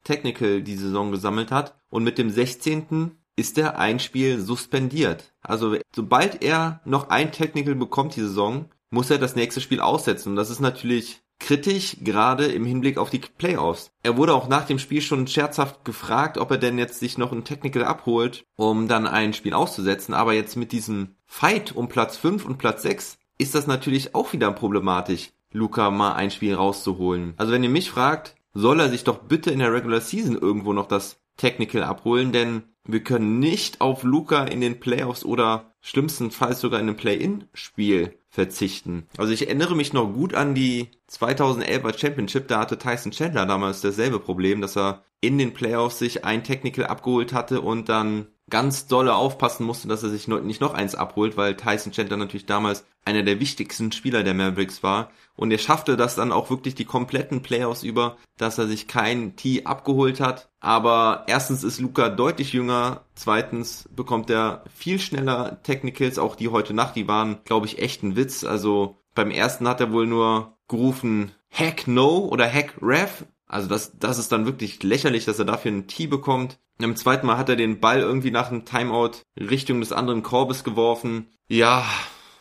[0.04, 3.17] Technical die Saison gesammelt hat und mit dem 16.
[3.39, 5.32] ist er ein Spiel suspendiert.
[5.41, 10.32] Also sobald er noch ein Technical bekommt die Saison, muss er das nächste Spiel aussetzen.
[10.32, 13.91] Und das ist natürlich kritisch, gerade im Hinblick auf die Playoffs.
[14.04, 17.32] Er wurde auch nach dem Spiel schon scherzhaft gefragt, ob er denn jetzt sich noch
[17.32, 20.13] ein Technical abholt, um dann ein Spiel auszusetzen.
[20.13, 24.34] Aber jetzt mit diesem Fight um Platz 5 und Platz 6 ist das natürlich auch
[24.34, 27.36] wieder problematisch, Luca mal ein Spiel rauszuholen.
[27.38, 30.73] Also wenn ihr mich fragt, soll er sich doch bitte in der Regular Season irgendwo
[30.73, 36.60] noch das Technical abholen, denn wir können nicht auf Luca in den Playoffs oder schlimmstenfalls
[36.60, 39.08] sogar in einem Play-In-Spiel verzichten.
[39.17, 43.82] Also ich erinnere mich noch gut an die 2011er Championship, da hatte Tyson Chandler damals
[43.82, 48.88] dasselbe Problem, dass er in den Playoffs sich ein Technical abgeholt hatte und dann ganz
[48.88, 52.86] dolle aufpassen musste, dass er sich nicht noch eins abholt, weil Tyson Chandler natürlich damals
[53.06, 55.12] einer der wichtigsten Spieler der Mavericks war.
[55.39, 59.38] Und er schaffte das dann auch wirklich die kompletten Playoffs über, dass er sich kein
[59.38, 60.49] Tee abgeholt hat.
[60.60, 66.73] Aber erstens ist Luca deutlich jünger, zweitens bekommt er viel schneller Technicals, auch die heute
[66.73, 68.43] Nacht, die waren, glaube ich, echt ein Witz.
[68.43, 73.23] Also beim ersten hat er wohl nur gerufen Hack No oder Hack Ref.
[73.47, 76.60] Also das, das ist dann wirklich lächerlich, dass er dafür einen Tee bekommt.
[76.80, 80.65] Im zweiten Mal hat er den Ball irgendwie nach einem Timeout Richtung des anderen Korbes
[80.65, 81.28] geworfen.
[81.47, 81.86] Ja,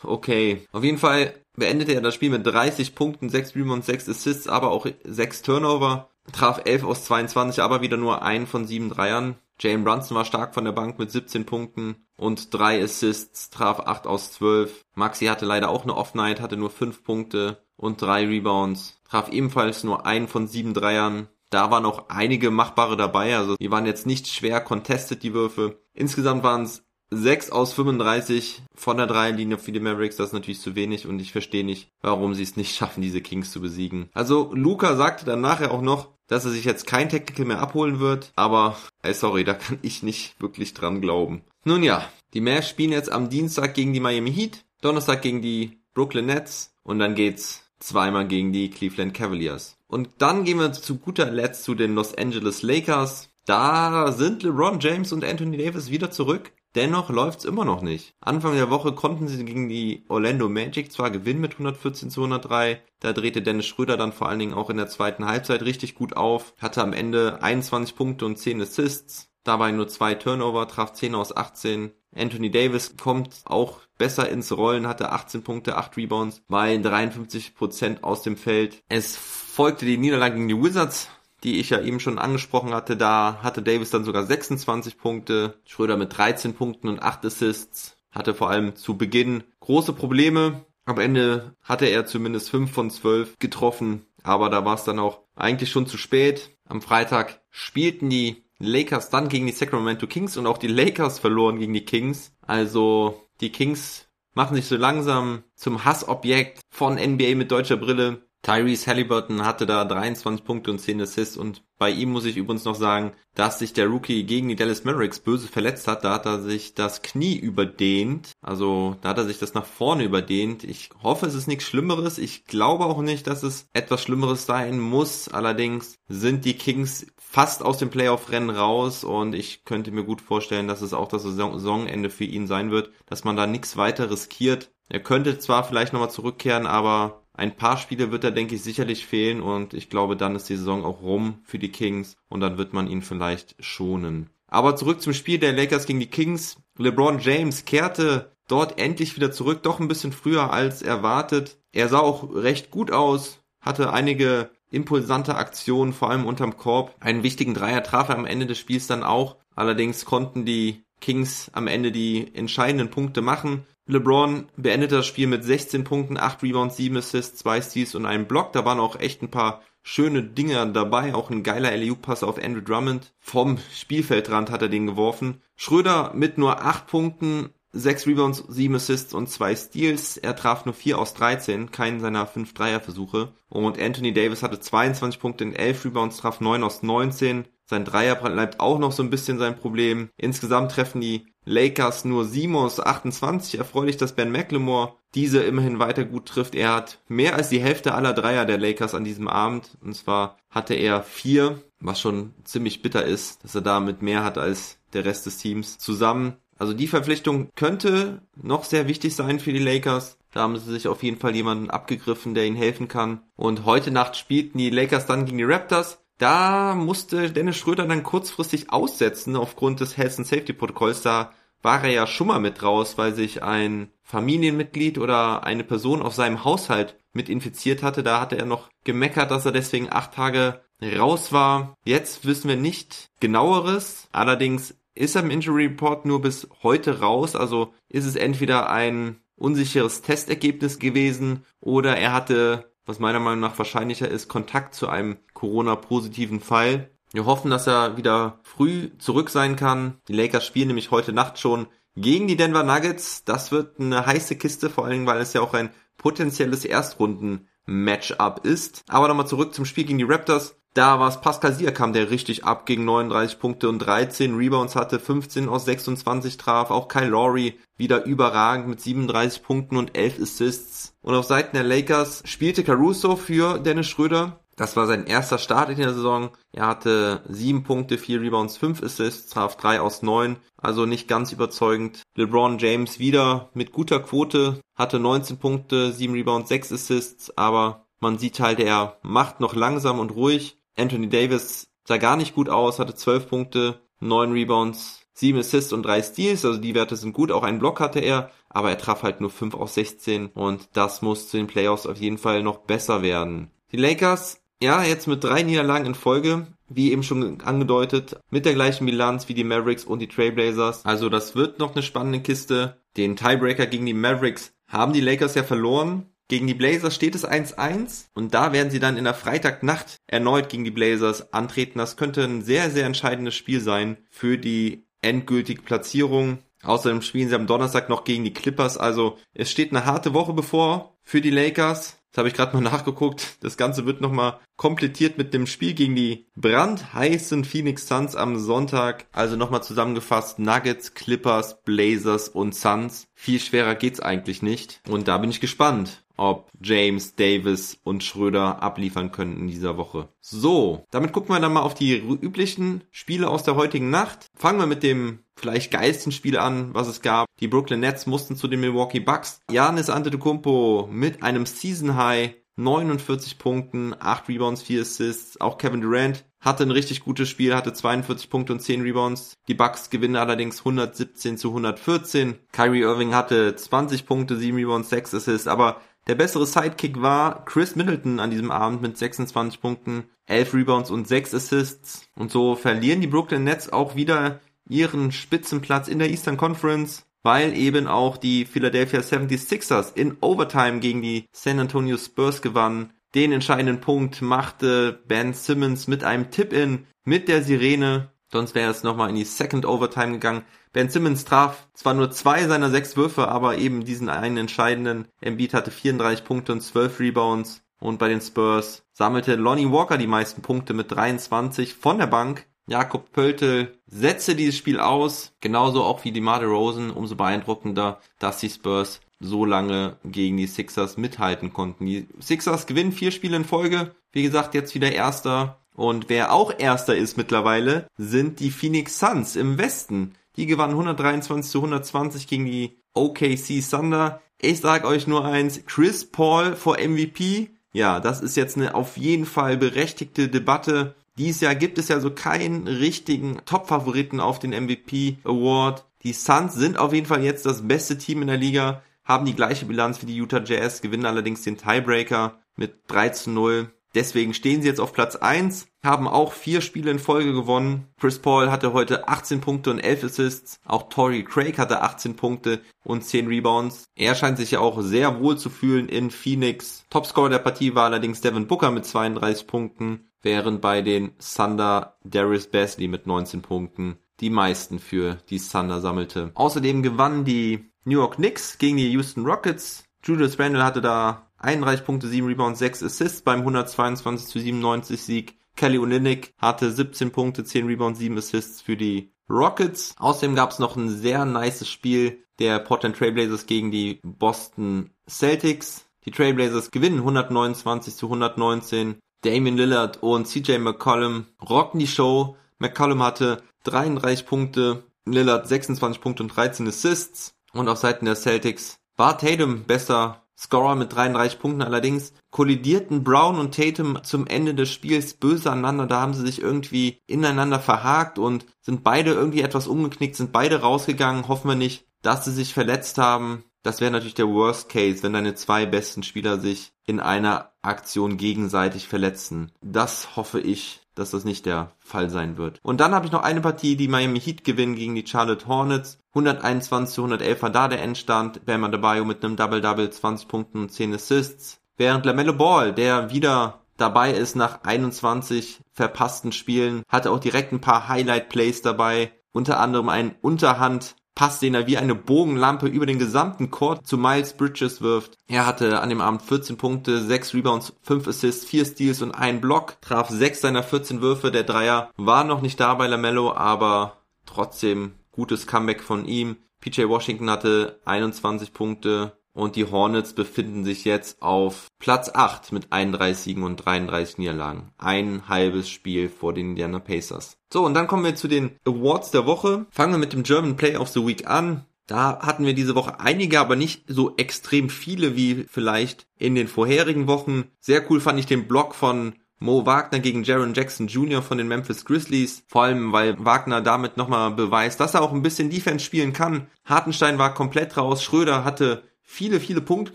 [0.02, 0.66] okay.
[0.72, 4.70] Auf jeden Fall beendete er das Spiel mit 30 Punkten, 6 Rebounds, 6 Assists, aber
[4.70, 6.10] auch 6 Turnover.
[6.32, 9.36] Traf 11 aus 22, aber wieder nur einen von 7 Dreiern.
[9.60, 14.06] Jane Brunson war stark von der Bank mit 17 Punkten und 3 Assists, traf 8
[14.06, 14.84] aus 12.
[14.94, 19.00] Maxi hatte leider auch eine Off-Night, hatte nur 5 Punkte und 3 Rebounds.
[19.08, 21.28] Traf ebenfalls nur einen von 7 Dreiern.
[21.50, 25.80] Da waren auch einige machbare dabei, also die waren jetzt nicht schwer contested, die Würfe.
[25.94, 30.60] Insgesamt waren es 6 aus 35 von der Dreierlinie für die Mavericks, das ist natürlich
[30.60, 34.08] zu wenig und ich verstehe nicht, warum sie es nicht schaffen, diese Kings zu besiegen.
[34.12, 38.00] Also Luca sagte dann nachher auch noch, dass er sich jetzt kein Technical mehr abholen
[38.00, 41.42] wird, aber ey, sorry, da kann ich nicht wirklich dran glauben.
[41.64, 45.78] Nun ja, die Mavs spielen jetzt am Dienstag gegen die Miami Heat, Donnerstag gegen die
[45.94, 49.76] Brooklyn Nets und dann geht's zweimal gegen die Cleveland Cavaliers.
[49.86, 53.30] Und dann gehen wir zu guter Letzt zu den Los Angeles Lakers.
[53.46, 56.52] Da sind LeBron James und Anthony Davis wieder zurück.
[56.74, 58.14] Dennoch läuft's immer noch nicht.
[58.20, 62.82] Anfang der Woche konnten sie gegen die Orlando Magic zwar gewinnen mit 114 zu 103.
[63.00, 66.16] Da drehte Dennis Schröder dann vor allen Dingen auch in der zweiten Halbzeit richtig gut
[66.16, 66.54] auf.
[66.58, 69.30] Hatte am Ende 21 Punkte und 10 Assists.
[69.44, 71.92] Dabei nur zwei Turnover, traf 10 aus 18.
[72.14, 78.22] Anthony Davis kommt auch besser ins Rollen, hatte 18 Punkte, 8 Rebounds, bei 53% aus
[78.22, 78.82] dem Feld.
[78.88, 81.08] Es folgte die Niederlage gegen die Wizards,
[81.44, 82.96] die ich ja eben schon angesprochen hatte.
[82.96, 87.96] Da hatte Davis dann sogar 26 Punkte, Schröder mit 13 Punkten und 8 Assists.
[88.10, 90.64] Hatte vor allem zu Beginn große Probleme.
[90.84, 95.20] Am Ende hatte er zumindest 5 von 12 getroffen, aber da war es dann auch
[95.36, 96.56] eigentlich schon zu spät.
[96.66, 101.58] Am Freitag spielten die Lakers dann gegen die Sacramento Kings und auch die Lakers verloren
[101.58, 102.32] gegen die Kings.
[102.40, 108.27] Also die Kings machen sich so langsam zum Hassobjekt von NBA mit deutscher Brille.
[108.42, 112.64] Tyrese Halliburton hatte da 23 Punkte und 10 Assists und bei ihm muss ich übrigens
[112.64, 116.04] noch sagen, dass sich der Rookie gegen die Dallas Mavericks böse verletzt hat.
[116.04, 118.32] Da hat er sich das Knie überdehnt.
[118.40, 120.64] Also da hat er sich das nach vorne überdehnt.
[120.64, 122.18] Ich hoffe, es ist nichts Schlimmeres.
[122.18, 125.28] Ich glaube auch nicht, dass es etwas Schlimmeres sein muss.
[125.28, 130.66] Allerdings sind die Kings fast aus dem Playoff-Rennen raus und ich könnte mir gut vorstellen,
[130.66, 134.70] dass es auch das Saisonende für ihn sein wird, dass man da nichts weiter riskiert.
[134.88, 139.06] Er könnte zwar vielleicht nochmal zurückkehren, aber ein paar Spiele wird er, denke ich, sicherlich
[139.06, 142.58] fehlen und ich glaube, dann ist die Saison auch rum für die Kings und dann
[142.58, 144.28] wird man ihn vielleicht schonen.
[144.48, 146.56] Aber zurück zum Spiel der Lakers gegen die Kings.
[146.78, 151.58] LeBron James kehrte dort endlich wieder zurück, doch ein bisschen früher als erwartet.
[151.70, 156.96] Er sah auch recht gut aus, hatte einige impulsante Aktionen, vor allem unterm Korb.
[156.98, 159.36] Einen wichtigen Dreier traf er am Ende des Spiels dann auch.
[159.54, 163.64] Allerdings konnten die Kings am Ende die entscheidenden Punkte machen.
[163.88, 168.26] LeBron beendete das Spiel mit 16 Punkten, 8 Rebounds, 7 Assists, 2 Steals und einem
[168.26, 168.52] Block.
[168.52, 171.14] Da waren auch echt ein paar schöne Dinge dabei.
[171.14, 173.14] Auch ein geiler LU-Pass auf Andrew Drummond.
[173.18, 175.40] Vom Spielfeldrand hat er den geworfen.
[175.56, 180.18] Schröder mit nur 8 Punkten, 6 Rebounds, 7 Assists und 2 Steals.
[180.18, 183.32] Er traf nur 4 aus 13, keinen seiner 5 Dreierversuche.
[183.48, 187.46] Und Anthony Davis hatte 22 Punkte in 11 Rebounds, traf 9 aus 19.
[187.64, 190.08] Sein Dreier bleibt auch noch so ein bisschen sein Problem.
[190.16, 193.58] Insgesamt treffen die Lakers nur 7 aus 28.
[193.58, 196.54] Erfreulich, dass Ben McLemore diese immerhin weiter gut trifft.
[196.54, 199.76] Er hat mehr als die Hälfte aller Dreier der Lakers an diesem Abend.
[199.80, 204.38] Und zwar hatte er vier, was schon ziemlich bitter ist, dass er damit mehr hat
[204.38, 206.36] als der Rest des Teams zusammen.
[206.58, 210.18] Also die Verpflichtung könnte noch sehr wichtig sein für die Lakers.
[210.32, 213.22] Da haben sie sich auf jeden Fall jemanden abgegriffen, der ihnen helfen kann.
[213.36, 215.98] Und heute Nacht spielten die Lakers dann gegen die Raptors.
[216.18, 221.00] Da musste Dennis Schröder dann kurzfristig aussetzen aufgrund des Health and Safety Protokolls.
[221.00, 221.32] Da
[221.62, 226.16] war er ja schon mal mit raus, weil sich ein Familienmitglied oder eine Person aus
[226.16, 228.02] seinem Haushalt mit infiziert hatte.
[228.02, 231.74] Da hatte er noch gemeckert, dass er deswegen acht Tage raus war.
[231.84, 234.08] Jetzt wissen wir nicht genaueres.
[234.12, 237.36] Allerdings ist er im Injury Report nur bis heute raus.
[237.36, 243.58] Also ist es entweder ein unsicheres Testergebnis gewesen oder er hatte, was meiner Meinung nach
[243.58, 246.90] wahrscheinlicher ist, Kontakt zu einem Corona-positiven Fall.
[247.12, 249.98] Wir hoffen, dass er wieder früh zurück sein kann.
[250.08, 251.66] Die Lakers spielen nämlich heute Nacht schon
[251.96, 253.24] gegen die Denver Nuggets.
[253.24, 258.84] Das wird eine heiße Kiste, vor allem weil es ja auch ein potenzielles Erstrunden-Matchup ist.
[258.88, 260.56] Aber nochmal zurück zum Spiel gegen die Raptors.
[260.74, 265.00] Da war es Pascal Siakam, der richtig ab gegen 39 Punkte und 13 Rebounds hatte,
[265.00, 266.70] 15 aus 26 traf.
[266.70, 270.94] Auch Kyle Lowry wieder überragend mit 37 Punkten und 11 Assists.
[271.00, 274.40] Und auf Seiten der Lakers spielte Caruso für Dennis Schröder.
[274.58, 276.30] Das war sein erster Start in der Saison.
[276.52, 280.36] Er hatte 7 Punkte, 4 Rebounds, 5 Assists, traf 3 aus 9.
[280.56, 282.02] Also nicht ganz überzeugend.
[282.16, 288.18] LeBron James wieder mit guter Quote, hatte 19 Punkte, 7 Rebounds, 6 Assists, aber man
[288.18, 290.58] sieht halt, er macht noch langsam und ruhig.
[290.76, 295.84] Anthony Davis sah gar nicht gut aus, hatte 12 Punkte, 9 Rebounds, 7 Assists und
[295.84, 297.30] 3 Steals, also die Werte sind gut.
[297.30, 301.00] Auch einen Block hatte er, aber er traf halt nur 5 aus 16 und das
[301.00, 303.52] muss zu den Playoffs auf jeden Fall noch besser werden.
[303.70, 308.54] Die Lakers ja, jetzt mit drei Niederlagen in Folge, wie eben schon angedeutet, mit der
[308.54, 310.84] gleichen Bilanz wie die Mavericks und die Trailblazers.
[310.84, 312.80] Also das wird noch eine spannende Kiste.
[312.96, 316.06] Den Tiebreaker gegen die Mavericks haben die Lakers ja verloren.
[316.28, 320.50] Gegen die Blazers steht es 1-1 und da werden sie dann in der Freitagnacht erneut
[320.50, 321.78] gegen die Blazers antreten.
[321.78, 326.40] Das könnte ein sehr, sehr entscheidendes Spiel sein für die endgültige Platzierung.
[326.62, 328.76] Außerdem spielen sie am Donnerstag noch gegen die Clippers.
[328.76, 331.97] Also es steht eine harte Woche bevor für die Lakers.
[332.10, 333.36] Das habe ich gerade mal nachgeguckt.
[333.42, 339.06] Das Ganze wird nochmal komplettiert mit dem Spiel gegen die brandheißen Phoenix Suns am Sonntag.
[339.12, 343.08] Also nochmal zusammengefasst Nuggets, Clippers, Blazers und Suns.
[343.14, 344.80] Viel schwerer geht's eigentlich nicht.
[344.88, 350.08] Und da bin ich gespannt ob James, Davis und Schröder abliefern können in dieser Woche.
[350.20, 354.26] So, damit gucken wir dann mal auf die üblichen Spiele aus der heutigen Nacht.
[354.36, 357.26] Fangen wir mit dem vielleicht geilsten Spiel an, was es gab.
[357.40, 359.40] Die Brooklyn Nets mussten zu den Milwaukee Bucks.
[359.50, 365.40] Janis Antetokounmpo mit einem Season High 49 Punkten, 8 Rebounds, 4 Assists.
[365.40, 369.34] Auch Kevin Durant hatte ein richtig gutes Spiel, hatte 42 Punkte und 10 Rebounds.
[369.46, 372.36] Die Bucks gewinnen allerdings 117 zu 114.
[372.52, 377.76] Kyrie Irving hatte 20 Punkte, 7 Rebounds, 6 Assists, aber der bessere Sidekick war Chris
[377.76, 382.08] Middleton an diesem Abend mit 26 Punkten, 11 Rebounds und 6 Assists.
[382.16, 387.54] Und so verlieren die Brooklyn Nets auch wieder ihren Spitzenplatz in der Eastern Conference, weil
[387.54, 392.94] eben auch die Philadelphia 76ers in Overtime gegen die San Antonio Spurs gewannen.
[393.14, 398.12] Den entscheidenden Punkt machte Ben Simmons mit einem Tip-In mit der Sirene.
[398.30, 400.44] Sonst wäre es nochmal in die Second Overtime gegangen.
[400.72, 405.08] Ben Simmons traf zwar nur zwei seiner sechs Würfe, aber eben diesen einen entscheidenden.
[405.20, 407.62] Embiid hatte 34 Punkte und 12 Rebounds.
[407.80, 412.46] Und bei den Spurs sammelte Lonnie Walker die meisten Punkte mit 23 von der Bank.
[412.66, 418.38] Jakob Pöltl setzte dieses Spiel aus, genauso auch wie die Marde Rosen, umso beeindruckender, dass
[418.38, 421.86] die Spurs so lange gegen die Sixers mithalten konnten.
[421.86, 425.60] Die Sixers gewinnen vier Spiele in Folge, wie gesagt, jetzt wieder Erster.
[425.74, 430.14] Und wer auch Erster ist mittlerweile, sind die Phoenix Suns im Westen.
[430.38, 434.20] Die gewannen 123 zu 120 gegen die OKC Thunder.
[434.40, 437.50] Ich sag euch nur eins, Chris Paul vor MVP.
[437.72, 440.94] Ja, das ist jetzt eine auf jeden Fall berechtigte Debatte.
[441.18, 445.84] Dieses Jahr gibt es ja so keinen richtigen Top-Favoriten auf den MVP Award.
[446.04, 449.34] Die Suns sind auf jeden Fall jetzt das beste Team in der Liga, haben die
[449.34, 453.72] gleiche Bilanz wie die Utah Jazz, gewinnen allerdings den Tiebreaker mit 3 zu 0.
[453.96, 457.88] Deswegen stehen sie jetzt auf Platz 1, haben auch vier Spiele in Folge gewonnen.
[457.98, 460.60] Chris Paul hatte heute 18 Punkte und 11 Assists.
[460.64, 463.86] Auch Torrey Craig hatte 18 Punkte und 10 Rebounds.
[463.96, 466.84] Er scheint sich ja auch sehr wohl zu fühlen in Phoenix.
[466.90, 472.46] Topscorer der Partie war allerdings Devin Booker mit 32 Punkten, während bei den Thunder Darius
[472.46, 476.32] Basley mit 19 Punkten die meisten für die Thunder sammelte.
[476.34, 479.84] Außerdem gewannen die New York Knicks gegen die Houston Rockets.
[480.02, 485.37] Julius Randle hatte da 31 Punkte, 7 Rebounds, 6 Assists beim 122 zu 97 Sieg.
[485.58, 489.94] Kelly Olynyk hatte 17 Punkte, 10 Rebounds, 7 Assists für die Rockets.
[489.98, 495.84] Außerdem gab es noch ein sehr nices Spiel der Portland Trailblazers gegen die Boston Celtics.
[496.04, 499.00] Die Trailblazers gewinnen 129 zu 119.
[499.22, 502.36] Damian Lillard und CJ McCollum rocken die Show.
[502.58, 507.32] McCollum hatte 33 Punkte, Lillard 26 Punkte und 13 Assists.
[507.52, 511.62] Und auf Seiten der Celtics war Tatum besser Scorer mit 33 Punkten.
[511.62, 515.86] Allerdings kollidierten Brown und Tatum zum Ende des Spiels böse aneinander.
[515.86, 520.60] Da haben sie sich irgendwie ineinander verhakt und sind beide irgendwie etwas umgeknickt, sind beide
[520.60, 521.28] rausgegangen.
[521.28, 523.44] Hoffen wir nicht, dass sie sich verletzt haben.
[523.64, 528.16] Das wäre natürlich der Worst Case, wenn deine zwei besten Spieler sich in einer Aktion
[528.16, 529.52] gegenseitig verletzen.
[529.60, 532.58] Das hoffe ich, dass das nicht der Fall sein wird.
[532.62, 535.98] Und dann habe ich noch eine Partie, die Miami Heat gewinnen gegen die Charlotte Hornets.
[536.14, 538.44] 121 zu 111 war da der Endstand.
[538.44, 541.60] Bam Adebayo mit einem Double-Double, 20 Punkten und 10 Assists.
[541.76, 547.60] Während LaMelo Ball, der wieder dabei ist nach 21 verpassten Spielen, hatte auch direkt ein
[547.60, 549.12] paar Highlight-Plays dabei.
[549.30, 553.98] Unter anderem ein Unterhand Pass, den er wie eine Bogenlampe über den gesamten Court zu
[553.98, 555.18] Miles Bridges wirft.
[555.26, 559.40] Er hatte an dem Abend 14 Punkte, 6 Rebounds, 5 Assists, 4 Steals und 1
[559.40, 561.32] Block, traf 6 seiner 14 Würfe.
[561.32, 566.36] Der Dreier war noch nicht da bei LaMelo, aber trotzdem gutes Comeback von ihm.
[566.60, 572.72] PJ Washington hatte 21 Punkte, und die Hornets befinden sich jetzt auf Platz 8 mit
[572.72, 574.72] 31 Siegen und 33 Niederlagen.
[574.78, 577.36] Ein halbes Spiel vor den Indiana Pacers.
[577.52, 579.66] So, und dann kommen wir zu den Awards der Woche.
[579.70, 581.64] Fangen wir mit dem German Play of the Week an.
[581.86, 586.48] Da hatten wir diese Woche einige, aber nicht so extrem viele wie vielleicht in den
[586.48, 587.44] vorherigen Wochen.
[587.60, 591.22] Sehr cool fand ich den Blog von Mo Wagner gegen Jaron Jackson Jr.
[591.22, 592.42] von den Memphis Grizzlies.
[592.48, 596.48] Vor allem, weil Wagner damit nochmal beweist, dass er auch ein bisschen Defense spielen kann.
[596.64, 598.02] Hartenstein war komplett raus.
[598.02, 599.94] Schröder hatte viele, viele Punkte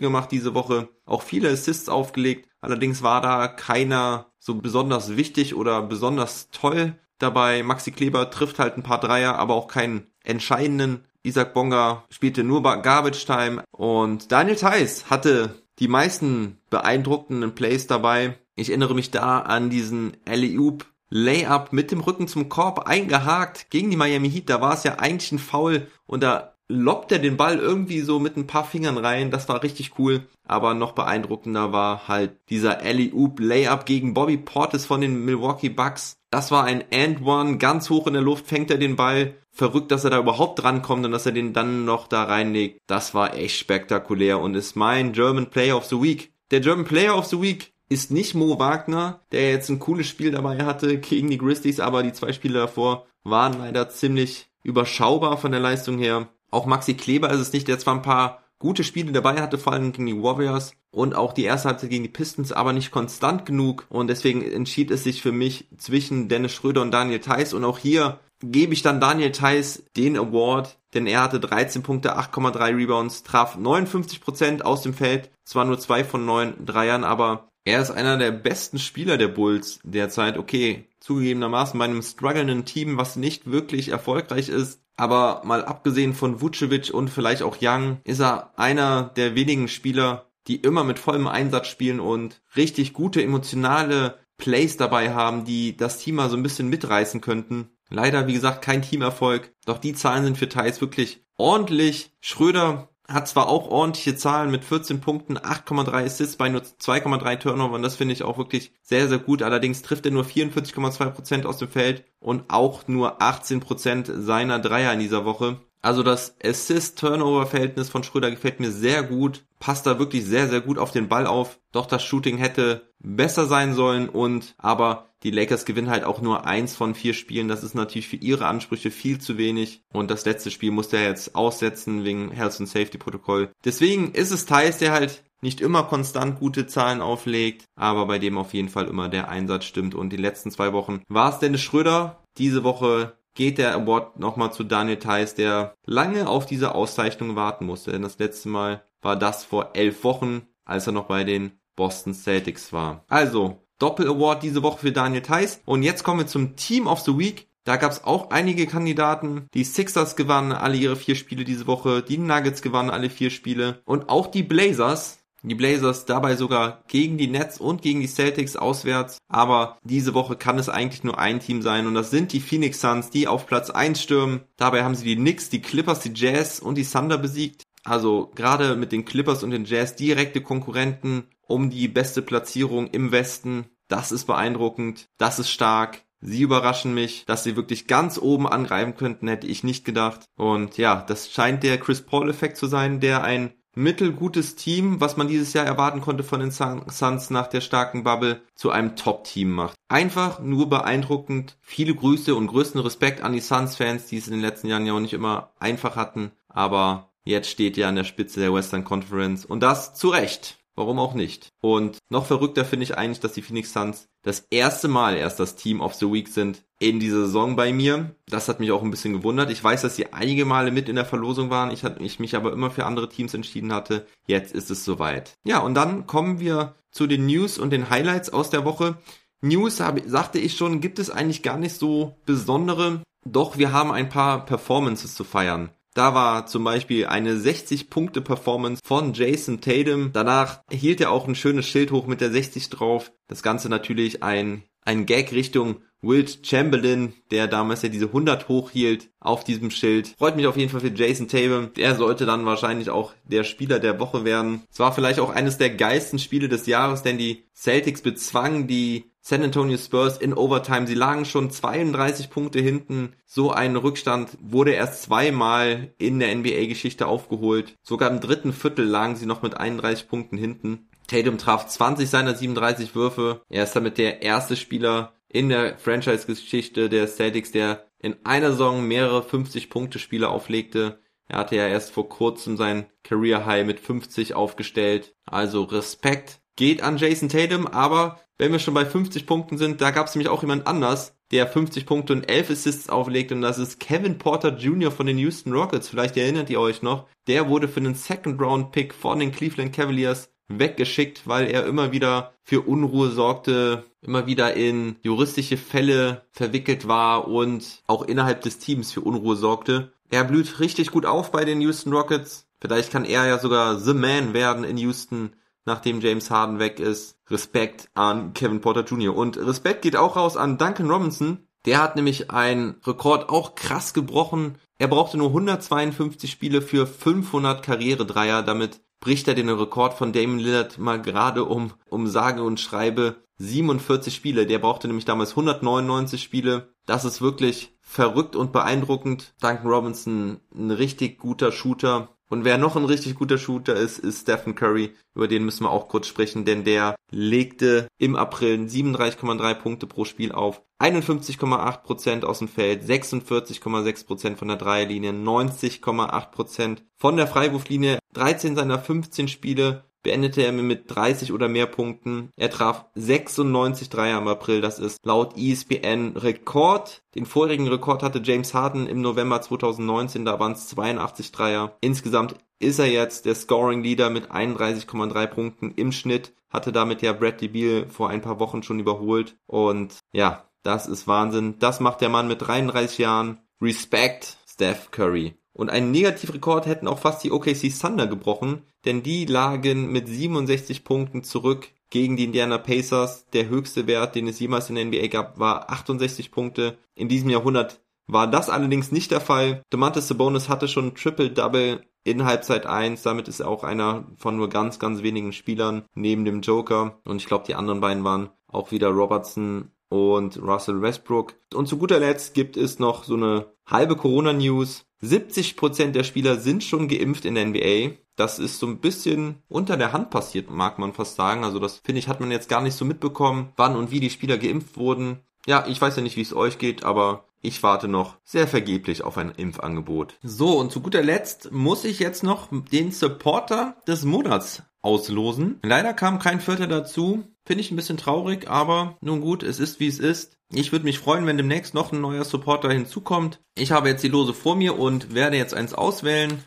[0.00, 2.48] gemacht diese Woche, auch viele Assists aufgelegt.
[2.60, 7.62] Allerdings war da keiner so besonders wichtig oder besonders toll dabei.
[7.62, 11.04] Maxi Kleber trifft halt ein paar Dreier, aber auch keinen entscheidenden.
[11.22, 18.36] Isaac Bonga spielte nur Garbage Time und Daniel Theiss hatte die meisten beeindruckenden Plays dabei.
[18.56, 23.90] Ich erinnere mich da an diesen Alley-Oop Layup mit dem Rücken zum Korb eingehakt gegen
[23.90, 24.50] die Miami Heat.
[24.50, 28.18] Da war es ja eigentlich ein Foul und da lobt er den Ball irgendwie so
[28.18, 29.30] mit ein paar Fingern rein.
[29.30, 30.26] Das war richtig cool.
[30.46, 36.16] Aber noch beeindruckender war halt dieser Alley-Oop Layup gegen Bobby Portis von den Milwaukee Bucks.
[36.30, 37.58] Das war ein And-One.
[37.58, 39.34] Ganz hoch in der Luft fängt er den Ball.
[39.50, 42.80] Verrückt, dass er da überhaupt drankommt und dass er den dann noch da reinlegt.
[42.86, 46.32] Das war echt spektakulär und ist mein German Player of the Week.
[46.50, 50.32] Der German Player of the Week ist nicht Mo Wagner, der jetzt ein cooles Spiel
[50.32, 55.52] dabei hatte gegen die Grizzlies, aber die zwei Spiele davor waren leider ziemlich überschaubar von
[55.52, 56.28] der Leistung her.
[56.54, 59.72] Auch Maxi Kleber ist es nicht, der zwar ein paar gute Spiele dabei hatte, vor
[59.72, 60.72] allem gegen die Warriors.
[60.92, 63.86] Und auch die erste Halbzeit gegen die Pistons, aber nicht konstant genug.
[63.88, 67.54] Und deswegen entschied es sich für mich zwischen Dennis Schröder und Daniel Theiss.
[67.54, 72.16] Und auch hier gebe ich dann Daniel Theiss den Award, denn er hatte 13 Punkte,
[72.16, 77.80] 8,3 Rebounds, traf 59% aus dem Feld, zwar nur zwei von neun Dreiern, aber er
[77.80, 80.38] ist einer der besten Spieler der Bulls derzeit.
[80.38, 86.40] Okay, zugegebenermaßen bei einem strugglenden Team, was nicht wirklich erfolgreich ist, aber mal abgesehen von
[86.40, 91.26] Vucevic und vielleicht auch Young, ist er einer der wenigen Spieler, die immer mit vollem
[91.26, 96.42] Einsatz spielen und richtig gute emotionale Plays dabei haben, die das Team mal so ein
[96.42, 97.70] bisschen mitreißen könnten.
[97.88, 99.52] Leider, wie gesagt, kein Teamerfolg.
[99.64, 102.10] Doch die Zahlen sind für Thais wirklich ordentlich.
[102.20, 107.74] Schröder hat zwar auch ordentliche Zahlen mit 14 Punkten, 8,3 Assists bei nur 2,3 Turnover
[107.74, 109.42] und das finde ich auch wirklich sehr, sehr gut.
[109.42, 115.00] Allerdings trifft er nur 44,2% aus dem Feld und auch nur 18% seiner Dreier in
[115.00, 115.60] dieser Woche.
[115.84, 120.78] Also das Assist-Turnover-Verhältnis von Schröder gefällt mir sehr gut, passt da wirklich sehr, sehr gut
[120.78, 121.58] auf den Ball auf.
[121.72, 126.46] Doch das Shooting hätte besser sein sollen und aber die Lakers gewinnen halt auch nur
[126.46, 127.48] eins von vier Spielen.
[127.48, 129.82] Das ist natürlich für ihre Ansprüche viel zu wenig.
[129.92, 133.50] Und das letzte Spiel musste er jetzt aussetzen wegen Health and Safety Protokoll.
[133.62, 138.38] Deswegen ist es Thais, der halt nicht immer konstant gute Zahlen auflegt, aber bei dem
[138.38, 139.94] auf jeden Fall immer der Einsatz stimmt.
[139.94, 142.22] Und die letzten zwei Wochen war es Dennis Schröder.
[142.38, 147.66] Diese Woche geht der Award nochmal zu Daniel Theiss, der lange auf diese Auszeichnung warten
[147.66, 147.92] musste.
[147.92, 152.14] Denn das letzte Mal war das vor elf Wochen, als er noch bei den Boston
[152.14, 153.04] Celtics war.
[153.08, 155.60] Also, Doppel-Award diese Woche für Daniel Theiss.
[155.64, 157.48] Und jetzt kommen wir zum Team of the Week.
[157.64, 159.48] Da gab es auch einige Kandidaten.
[159.54, 162.02] Die Sixers gewannen alle ihre vier Spiele diese Woche.
[162.02, 163.80] Die Nuggets gewannen alle vier Spiele.
[163.84, 165.23] Und auch die Blazers.
[165.44, 169.18] Die Blazers dabei sogar gegen die Nets und gegen die Celtics auswärts.
[169.28, 171.86] Aber diese Woche kann es eigentlich nur ein Team sein.
[171.86, 174.44] Und das sind die Phoenix Suns, die auf Platz 1 stürmen.
[174.56, 177.62] Dabei haben sie die Knicks, die Clippers, die Jazz und die Thunder besiegt.
[177.84, 183.12] Also gerade mit den Clippers und den Jazz direkte Konkurrenten um die beste Platzierung im
[183.12, 183.66] Westen.
[183.88, 186.02] Das ist beeindruckend, das ist stark.
[186.20, 190.24] Sie überraschen mich, dass sie wirklich ganz oben angreifen könnten, hätte ich nicht gedacht.
[190.36, 195.28] Und ja, das scheint der Chris Paul-Effekt zu sein, der ein mittelgutes Team, was man
[195.28, 199.74] dieses Jahr erwarten konnte von den Suns nach der starken Bubble, zu einem Top-Team macht.
[199.88, 201.56] Einfach nur beeindruckend.
[201.60, 204.92] Viele Grüße und größten Respekt an die Suns-Fans, die es in den letzten Jahren ja
[204.92, 206.32] auch nicht immer einfach hatten.
[206.48, 210.58] Aber Jetzt steht er an der Spitze der Western Conference und das zu Recht.
[210.76, 211.48] Warum auch nicht?
[211.60, 215.54] Und noch verrückter finde ich eigentlich, dass die Phoenix Suns das erste Mal erst das
[215.54, 218.16] Team of the Week sind in dieser Saison bei mir.
[218.26, 219.50] Das hat mich auch ein bisschen gewundert.
[219.50, 221.70] Ich weiß, dass sie einige Male mit in der Verlosung waren.
[221.70, 224.06] Ich, hatte, ich mich aber immer für andere Teams entschieden hatte.
[224.26, 225.36] Jetzt ist es soweit.
[225.44, 228.96] Ja, und dann kommen wir zu den News und den Highlights aus der Woche.
[229.42, 233.02] News, habe, sagte ich schon, gibt es eigentlich gar nicht so besondere.
[233.26, 235.70] Doch wir haben ein paar Performances zu feiern.
[235.94, 240.10] Da war zum Beispiel eine 60-Punkte-Performance von Jason Tatum.
[240.12, 243.12] Danach hielt er auch ein schönes Schild hoch mit der 60 drauf.
[243.28, 245.76] Das Ganze natürlich ein, ein Gag Richtung
[246.06, 250.08] Wilt Chamberlain, der damals ja diese 100 hochhielt auf diesem Schild.
[250.18, 251.72] Freut mich auf jeden Fall für Jason Tatum.
[251.74, 254.64] Der sollte dann wahrscheinlich auch der Spieler der Woche werden.
[254.70, 259.13] Es war vielleicht auch eines der geilsten Spiele des Jahres, denn die Celtics bezwangen die
[259.26, 260.86] San Antonio Spurs in Overtime.
[260.86, 263.14] Sie lagen schon 32 Punkte hinten.
[263.24, 267.74] So ein Rückstand wurde erst zweimal in der NBA-Geschichte aufgeholt.
[267.82, 270.90] Sogar im dritten Viertel lagen sie noch mit 31 Punkten hinten.
[271.06, 273.40] Tatum traf 20 seiner 37 Würfe.
[273.48, 278.86] Er ist damit der erste Spieler in der Franchise-Geschichte der Celtics, der in einer Saison
[278.86, 280.98] mehrere 50-Punkte-Spiele auflegte.
[281.28, 285.14] Er hatte ja erst vor kurzem sein Career High mit 50 aufgestellt.
[285.24, 289.90] Also Respekt geht an Jason Tatum, aber wenn wir schon bei 50 Punkten sind, da
[289.90, 293.58] gab es nämlich auch jemand anders, der 50 Punkte und 11 Assists auflegt und das
[293.58, 294.90] ist Kevin Porter Jr.
[294.90, 295.88] von den Houston Rockets.
[295.88, 297.06] Vielleicht erinnert ihr euch noch.
[297.26, 301.92] Der wurde für einen Second Round Pick von den Cleveland Cavaliers weggeschickt, weil er immer
[301.92, 308.58] wieder für Unruhe sorgte, immer wieder in juristische Fälle verwickelt war und auch innerhalb des
[308.58, 309.92] Teams für Unruhe sorgte.
[310.10, 312.46] Er blüht richtig gut auf bei den Houston Rockets.
[312.60, 315.32] Vielleicht kann er ja sogar The Man werden in Houston
[315.64, 317.16] nachdem James Harden weg ist.
[317.30, 319.16] Respekt an Kevin Porter Jr.
[319.16, 321.46] Und Respekt geht auch raus an Duncan Robinson.
[321.64, 324.58] Der hat nämlich einen Rekord auch krass gebrochen.
[324.78, 328.42] Er brauchte nur 152 Spiele für 500 Karrieredreier.
[328.42, 333.16] Damit bricht er den Rekord von Damon Lillard mal gerade um, um sage und schreibe
[333.38, 334.46] 47 Spiele.
[334.46, 336.74] Der brauchte nämlich damals 199 Spiele.
[336.86, 339.34] Das ist wirklich verrückt und beeindruckend.
[339.40, 342.16] Duncan Robinson, ein richtig guter Shooter.
[342.30, 344.94] Und wer noch ein richtig guter Shooter ist, ist Stephen Curry.
[345.14, 350.04] Über den müssen wir auch kurz sprechen, denn der legte im April 37,3 Punkte pro
[350.04, 358.56] Spiel auf, 51,8% aus dem Feld, 46,6% von der Dreierlinie, 90,8% von der Freiwurflinie, 13
[358.56, 362.30] seiner 15 Spiele beendete er mit 30 oder mehr Punkten.
[362.36, 367.02] Er traf 96 Dreier im April, das ist laut ESPN Rekord.
[367.16, 371.76] Den vorigen Rekord hatte James Harden im November 2019, da waren es 82 Dreier.
[371.80, 377.12] Insgesamt ist er jetzt der Scoring Leader mit 31,3 Punkten im Schnitt, hatte damit ja
[377.12, 381.56] Bradley Beal vor ein paar Wochen schon überholt und ja, das ist Wahnsinn.
[381.58, 383.40] Das macht der Mann mit 33 Jahren.
[383.60, 385.34] Respect, Steph Curry.
[385.54, 390.84] Und einen Negativrekord hätten auch fast die OKC Thunder gebrochen, denn die lagen mit 67
[390.84, 393.26] Punkten zurück gegen die Indiana Pacers.
[393.32, 396.76] Der höchste Wert, den es jemals in der NBA gab, war 68 Punkte.
[396.96, 399.62] In diesem Jahrhundert war das allerdings nicht der Fall.
[399.70, 403.02] Domantas Sabonis hatte schon Triple-Double in Halbzeit 1.
[403.02, 406.98] Damit ist er auch einer von nur ganz, ganz wenigen Spielern neben dem Joker.
[407.04, 411.34] Und ich glaube, die anderen beiden waren auch wieder Robertson und Russell Westbrook.
[411.54, 414.86] Und zu guter Letzt gibt es noch so eine halbe Corona-News.
[415.02, 417.96] 70% der Spieler sind schon geimpft in der NBA.
[418.16, 421.44] Das ist so ein bisschen unter der Hand passiert, mag man fast sagen.
[421.44, 424.10] Also das finde ich, hat man jetzt gar nicht so mitbekommen, wann und wie die
[424.10, 425.20] Spieler geimpft wurden.
[425.46, 429.04] Ja, ich weiß ja nicht, wie es euch geht, aber ich warte noch sehr vergeblich
[429.04, 430.18] auf ein Impfangebot.
[430.22, 435.60] So, und zu guter Letzt muss ich jetzt noch den Supporter des Monats auslosen.
[435.62, 437.24] Leider kam kein Vierter dazu.
[437.46, 440.38] Finde ich ein bisschen traurig, aber nun gut, es ist wie es ist.
[440.50, 443.40] Ich würde mich freuen, wenn demnächst noch ein neuer Supporter hinzukommt.
[443.54, 446.42] Ich habe jetzt die Lose vor mir und werde jetzt eins auswählen.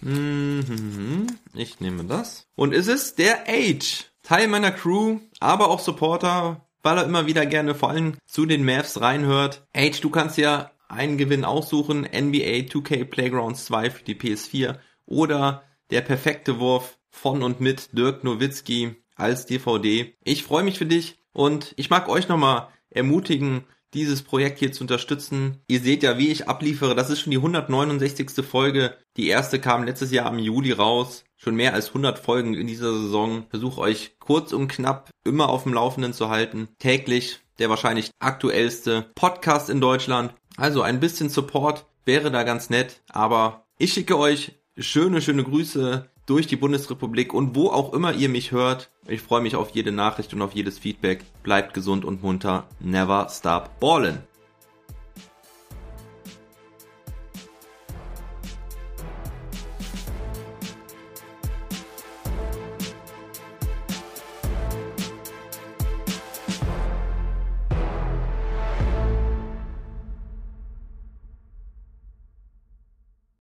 [0.00, 2.48] Mhm, ich nehme das.
[2.56, 4.06] Und es ist der Age.
[4.22, 8.64] Teil meiner Crew, aber auch Supporter, weil er immer wieder gerne vor allem zu den
[8.64, 9.66] Mavs reinhört.
[9.74, 12.00] Age, du kannst ja einen Gewinn aussuchen.
[12.00, 18.24] NBA 2K Playgrounds 2 für die PS4 oder der perfekte Wurf von und mit Dirk
[18.24, 20.14] Nowitzki als DVD.
[20.24, 23.64] Ich freue mich für dich und ich mag euch nochmal ermutigen,
[23.94, 25.58] dieses Projekt hier zu unterstützen.
[25.68, 26.94] Ihr seht ja, wie ich abliefere.
[26.94, 28.44] Das ist schon die 169.
[28.44, 28.96] Folge.
[29.16, 31.24] Die erste kam letztes Jahr im Juli raus.
[31.36, 33.44] Schon mehr als 100 Folgen in dieser Saison.
[33.50, 36.68] Versuche euch kurz und knapp immer auf dem Laufenden zu halten.
[36.78, 40.34] Täglich der wahrscheinlich aktuellste Podcast in Deutschland.
[40.56, 43.02] Also ein bisschen Support wäre da ganz nett.
[43.08, 48.28] Aber ich schicke euch schöne, schöne Grüße durch die Bundesrepublik und wo auch immer ihr
[48.28, 48.90] mich hört.
[49.08, 51.24] Ich freue mich auf jede Nachricht und auf jedes Feedback.
[51.42, 52.66] Bleibt gesund und munter.
[52.80, 54.20] Never stop ballin'.